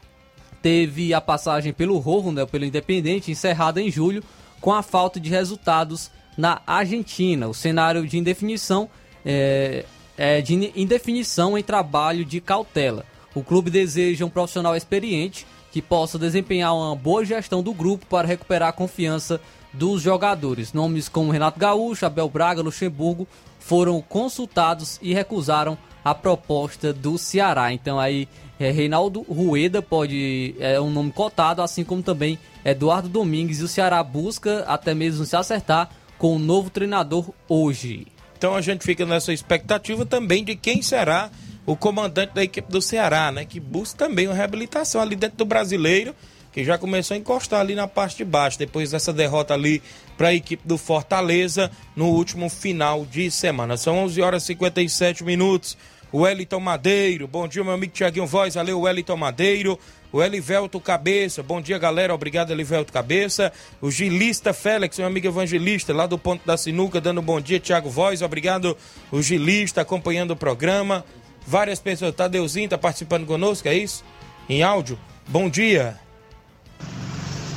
[0.62, 4.24] teve a passagem pelo Rojo, né, pelo Independente, encerrada em julho,
[4.58, 7.46] com a falta de resultados na Argentina.
[7.46, 8.88] O cenário de indefinição
[9.24, 9.84] é,
[10.16, 13.04] é de indefinição em trabalho de cautela.
[13.34, 18.28] O clube deseja um profissional experiente que possa desempenhar uma boa gestão do grupo para
[18.28, 19.40] recuperar a confiança
[19.72, 20.72] dos jogadores.
[20.72, 23.26] Nomes como Renato Gaúcho, Abel Braga, Luxemburgo
[23.62, 27.72] foram consultados e recusaram a proposta do Ceará.
[27.72, 33.60] Então aí é, Reinaldo Rueda pode é um nome cotado, assim como também Eduardo Domingues
[33.60, 38.06] e o Ceará busca até mesmo se acertar com o novo treinador hoje.
[38.36, 41.30] Então a gente fica nessa expectativa também de quem será
[41.64, 43.44] o comandante da equipe do Ceará, né?
[43.44, 46.14] Que busca também uma reabilitação ali dentro do brasileiro
[46.52, 49.82] que já começou a encostar ali na parte de baixo, depois dessa derrota ali
[50.16, 53.76] para a equipe do Fortaleza no último final de semana.
[53.76, 55.76] São 11 horas e 57 minutos.
[56.12, 59.78] O Wellington Madeiro, bom dia, meu amigo Tiaguinho Voz, valeu, Wellington Madeiro.
[60.12, 63.50] O Elivelto Cabeça, bom dia, galera, obrigado, Elivelto Cabeça.
[63.80, 67.88] O Gilista Félix, meu amigo evangelista, lá do Ponto da Sinuca, dando bom dia, Tiago
[67.88, 68.76] Voz, obrigado,
[69.10, 71.02] o Gilista, acompanhando o programa.
[71.46, 74.04] Várias pessoas, Tadeuzinho tá participando conosco, é isso?
[74.50, 74.98] Em áudio.
[75.26, 75.98] Bom dia.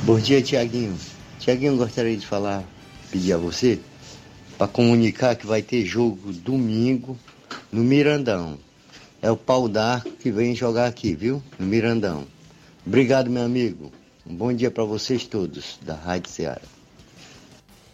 [0.06, 0.96] Bom dia, Tiaguinho.
[1.40, 2.62] Tiaguinho, gostaria de falar,
[3.10, 3.80] pedir a você,
[4.56, 7.18] para comunicar que vai ter jogo domingo
[7.72, 8.56] no Mirandão.
[9.20, 11.42] É o Pau d'Arco que vem jogar aqui, viu?
[11.58, 12.24] No Mirandão.
[12.86, 13.90] Obrigado, meu amigo.
[14.24, 16.62] Um bom dia para vocês todos da Rádio Ceará.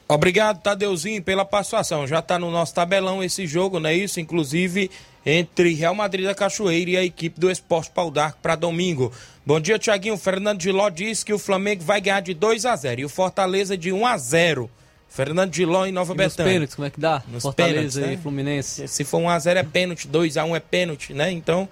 [0.06, 2.06] Obrigado, Tadeuzinho, pela participação.
[2.06, 4.20] Já está no nosso tabelão esse jogo, não é isso?
[4.20, 4.90] Inclusive
[5.24, 9.10] entre Real Madrid da Cachoeira e a equipe do Esporte Pau d'Arco para domingo.
[9.44, 10.16] Bom dia, Tiaguinho.
[10.16, 13.76] Fernando Giló diz que o Flamengo vai ganhar de 2 a 0 e o Fortaleza
[13.76, 14.70] de 1 a 0
[15.08, 16.44] Fernando Giló em Nova e Betânia.
[16.44, 17.22] Nos pênaltis, como é que dá?
[17.28, 18.14] Nos Fortaleza pênaltis, né?
[18.14, 18.88] e Fluminense.
[18.88, 21.30] Se for 1x0 é pênalti, 2x1 é pênalti, né?
[21.32, 21.68] Então,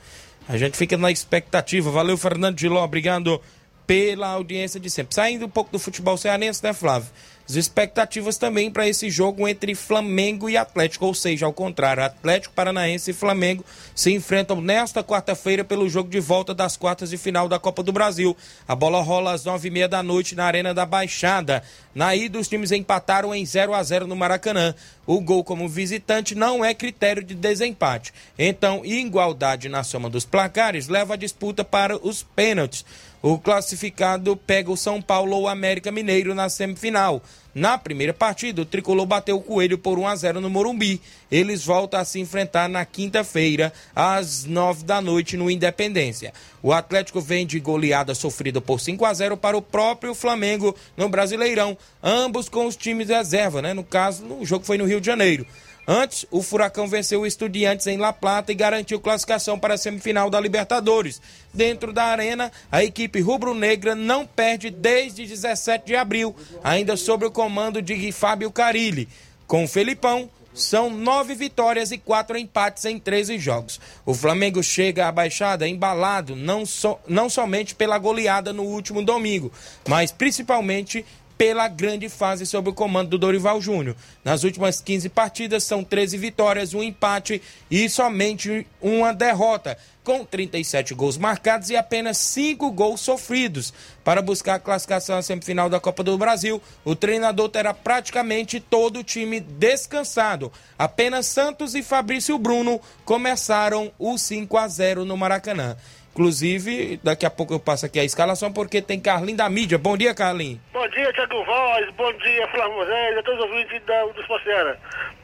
[0.48, 1.90] a gente fica na expectativa.
[1.90, 2.84] Valeu, Fernando Giló.
[2.84, 3.40] Obrigado
[3.86, 5.14] pela audiência de sempre.
[5.14, 7.08] Saindo um pouco do futebol cearense, né, Flávio?
[7.50, 12.54] As expectativas também para esse jogo entre Flamengo e Atlético, ou seja, ao contrário, Atlético
[12.54, 17.48] Paranaense e Flamengo se enfrentam nesta quarta-feira pelo jogo de volta das quartas de final
[17.48, 18.36] da Copa do Brasil.
[18.68, 21.60] A bola rola às nove e meia da noite na Arena da Baixada.
[21.92, 24.72] Na ida, os times empataram em 0 a 0 no Maracanã.
[25.04, 28.14] O gol como visitante não é critério de desempate.
[28.38, 32.84] Então, igualdade na soma dos placares leva a disputa para os pênaltis.
[33.22, 37.22] O classificado pega o São Paulo ou América Mineiro na semifinal.
[37.54, 41.02] Na primeira partida, o tricolor bateu o coelho por 1 a 0 no Morumbi.
[41.30, 46.32] Eles voltam a se enfrentar na quinta-feira, às 9 da noite, no Independência.
[46.62, 51.08] O Atlético vem de goleada sofrida por 5 a 0 para o próprio Flamengo no
[51.08, 53.74] Brasileirão, ambos com os times reserva, né?
[53.74, 55.46] No caso, o jogo foi no Rio de Janeiro.
[55.92, 60.30] Antes, o Furacão venceu o Estudiantes em La Plata e garantiu classificação para a semifinal
[60.30, 61.20] da Libertadores.
[61.52, 66.32] Dentro da arena, a equipe rubro-negra não perde desde 17 de abril,
[66.62, 69.08] ainda sob o comando de Fábio Carilli.
[69.48, 73.80] Com o Felipão, são nove vitórias e quatro empates em 13 jogos.
[74.04, 79.52] O Flamengo chega à baixada embalado não, so, não somente pela goleada no último domingo,
[79.88, 81.04] mas principalmente
[81.40, 83.96] pela grande fase sob o comando do Dorival Júnior.
[84.22, 90.92] Nas últimas 15 partidas são 13 vitórias, um empate e somente uma derrota, com 37
[90.92, 93.72] gols marcados e apenas 5 gols sofridos.
[94.04, 98.98] Para buscar a classificação à semifinal da Copa do Brasil, o treinador terá praticamente todo
[98.98, 100.52] o time descansado.
[100.78, 105.74] Apenas Santos e Fabrício Bruno começaram o 5 a 0 no Maracanã.
[106.12, 109.78] Inclusive, daqui a pouco eu passo aqui a escalação porque tem Carlinho da mídia.
[109.78, 110.60] Bom dia, Carlinhos.
[110.72, 111.90] Bom dia, Tiago Voz.
[111.96, 113.18] Bom dia, Flávio Moisés.
[113.18, 114.78] A todos os ouvintes da, do Esporteira.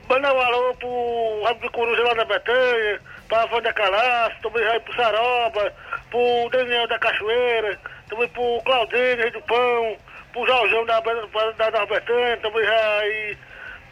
[0.08, 4.78] Manda um alô pro Rádio do Coruja lá da Betanha, pra Wanda Calaço, também aí
[4.78, 5.74] pro Saroba,
[6.10, 9.96] pro Daniel da Cachoeira, também pro Claudinho Rei do Pão,
[10.32, 13.36] pro Jorjão da, da, da Betanha, também aí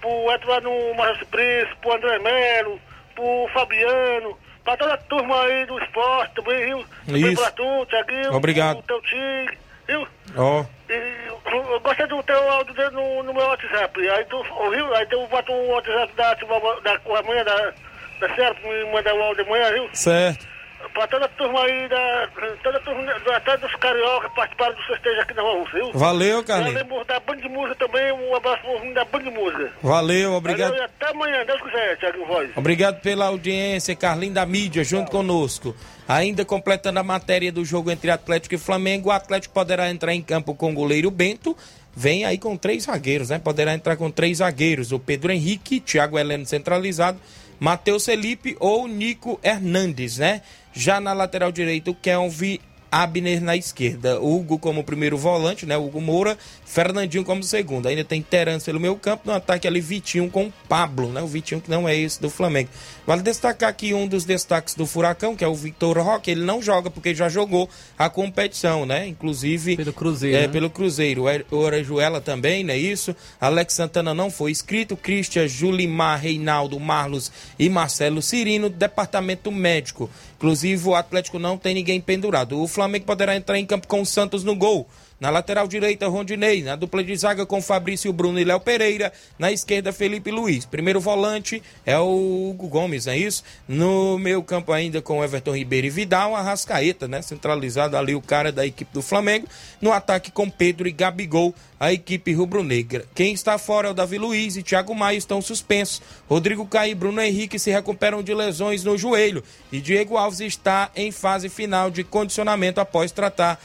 [0.01, 2.81] pro Eduardo Marcos Príncipe, pro André Melo,
[3.17, 6.85] pro Fabiano, pra toda a turma aí do esporte também, viu?
[7.09, 7.43] Isso.
[7.43, 8.83] pra tu, Tiaguinho, Obrigado.
[8.83, 10.09] pro teu time, viu?
[10.37, 14.09] Ó, E eu gostei do teu áudio dele no, no meu WhatsApp.
[14.11, 14.95] Aí tu ouviu?
[14.95, 17.73] Aí tu bota um WhatsApp da, da, da da,
[18.21, 19.89] da Serra pra me mandar o áudio de manhã, viu?
[19.93, 20.54] certo.
[20.95, 22.29] Pra toda a turma aí da.
[22.63, 25.73] Toda a turma do- até dos carioca que participaram do festejo aqui na Rua Russa,
[25.73, 25.93] viu?
[25.93, 26.75] Valeu, Eu Carlinhos.
[26.75, 28.63] lembro da Band de Música também, um abraço
[28.95, 29.73] da Band de Música.
[29.83, 30.71] Valeu, obrigado.
[30.71, 32.49] Valeu, até amanhã, Deus quiser, Thiago Voz.
[32.57, 35.75] Obrigado pela audiência, Carlinho da mídia, junto conosco.
[36.07, 40.23] Ainda completando a matéria do jogo entre Atlético e Flamengo, o Atlético poderá entrar em
[40.23, 41.57] campo com o goleiro Bento.
[41.97, 43.41] Vem aí com três zagueiros, né?
[43.41, 47.19] Poderá entrar com três zagueiros: o Pedro Henrique, Thiago Heleno centralizado,
[47.59, 50.43] Matheus Felipe ou Nico Hernandes, né?
[50.75, 52.59] Já na lateral direita, o Kelvin
[52.91, 55.77] Abner na esquerda, Hugo como primeiro volante, né?
[55.77, 57.89] Hugo Moura, Fernandinho como segundo.
[57.89, 61.21] Ainda tem Terence pelo meio campo, no ataque ali Vitinho com Pablo, né?
[61.21, 62.69] O Vitinho que não é esse do Flamengo.
[63.07, 66.63] Vale destacar aqui um dos destaques do Furacão, que é o Victor Roque, ele não
[66.63, 69.07] joga porque já jogou a competição, né?
[69.07, 70.49] Inclusive Pelo Cruzeiro, É, né?
[70.49, 71.25] pelo Cruzeiro.
[71.51, 73.15] O Orejuela também, não é isso?
[73.39, 80.09] Alex Santana não foi inscrito, Christian, Julimar, Reinaldo, Marlos e Marcelo Cirino, departamento médico.
[80.39, 82.59] Inclusive, o Atlético não tem ninguém pendurado.
[82.61, 84.89] O Flamengo poderá entrar em campo com o Santos no gol.
[85.25, 86.63] Na lateral direita, Rondinei.
[86.63, 89.11] Na dupla de zaga com Fabrício Bruno e Léo Pereira.
[89.39, 90.67] Na esquerda, Felipe Luiz.
[90.67, 93.43] Primeiro volante é o Hugo Gomes, não é isso?
[93.67, 96.37] No meio campo ainda com Everton Ribeiro e Vidal.
[96.37, 97.23] Arrascaeta, né?
[97.23, 99.49] Centralizado ali o cara da equipe do Flamengo.
[99.81, 103.07] No ataque com Pedro e Gabigol, a equipe rubro-negra.
[103.15, 106.03] Quem está fora é o Davi Luiz e Thiago Maia estão suspensos.
[106.29, 109.43] Rodrigo Caio e Bruno Henrique se recuperam de lesões no joelho.
[109.73, 113.59] E Diego Alves está em fase final de condicionamento após tratar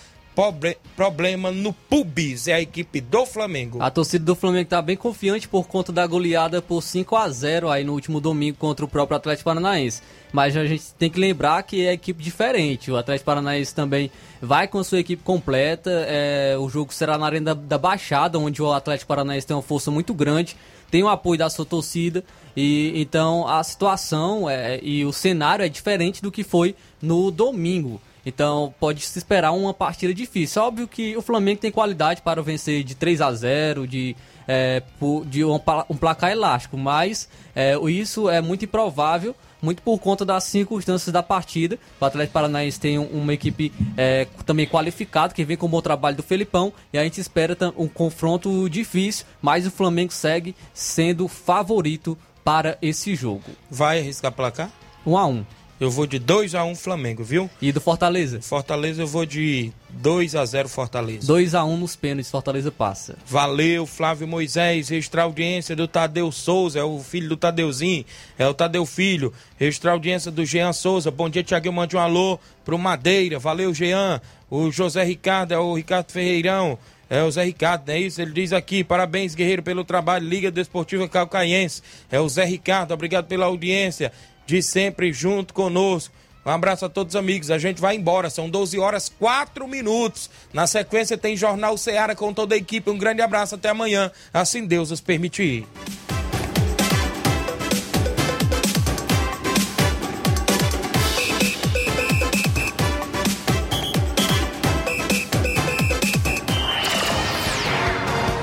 [0.95, 2.47] problema no pubis.
[2.47, 3.81] É a equipe do Flamengo.
[3.81, 7.69] A torcida do Flamengo tá bem confiante por conta da goleada por 5 a 0
[7.69, 10.01] aí no último domingo contra o próprio Atlético Paranaense.
[10.31, 12.91] Mas a gente tem que lembrar que é equipe diferente.
[12.91, 14.11] O Atlético Paranaense também
[14.41, 15.89] vai com a sua equipe completa.
[16.07, 19.63] É, o jogo será na Arena da, da Baixada, onde o Atlético Paranaense tem uma
[19.63, 20.55] força muito grande,
[20.89, 22.23] tem o apoio da sua torcida.
[22.55, 27.99] E então a situação é, e o cenário é diferente do que foi no domingo.
[28.29, 30.61] Então pode se esperar uma partida difícil.
[30.61, 34.15] Óbvio que o Flamengo tem qualidade para vencer de 3 a 0 de,
[34.47, 34.81] é,
[35.25, 35.59] de um,
[35.89, 41.21] um placar elástico, mas é, isso é muito improvável, muito por conta das circunstâncias da
[41.21, 41.77] partida.
[41.99, 45.81] O Atlético Paranaense tem um- uma equipe é, também qualificada, que vem com o bom
[45.81, 51.27] trabalho do Felipão, e a gente espera um confronto difícil, mas o Flamengo segue sendo
[51.27, 53.43] favorito para esse jogo.
[53.69, 54.71] Vai arriscar placar?
[55.05, 55.45] 1 a 1
[55.79, 57.49] Eu vou de 2 a 1 Flamengo, viu?
[57.61, 58.41] E do Fortaleza?
[58.41, 61.25] Fortaleza eu vou de 2 a 0 Fortaleza.
[61.25, 63.15] 2 a 1 nos pênaltis, Fortaleza passa.
[63.25, 68.03] Valeu, Flávio Moisés, registrar a audiência do Tadeu Souza, é o filho do Tadeuzinho,
[68.37, 71.99] é o Tadeu Filho, registrar a audiência do Jean Souza, bom dia, Tiaguinho, mande um
[71.99, 76.77] alô pro Madeira, valeu, Jean, o José Ricardo, é o Ricardo Ferreirão,
[77.09, 78.21] é o Zé Ricardo, não é isso?
[78.21, 83.25] Ele diz aqui, parabéns, guerreiro, pelo trabalho, Liga Desportiva Calcaiense, é o Zé Ricardo, obrigado
[83.25, 84.11] pela audiência,
[84.49, 86.11] de sempre junto conosco.
[86.43, 87.51] Um abraço a todos os amigos.
[87.51, 88.31] A gente vai embora.
[88.31, 90.27] São 12 horas 4 minutos.
[90.51, 92.89] Na sequência tem Jornal Ceará com toda a equipe.
[92.89, 94.11] Um grande abraço até amanhã.
[94.33, 95.67] Assim Deus os permitir.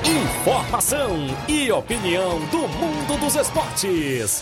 [0.05, 4.41] Informação e opinião do mundo dos esportes.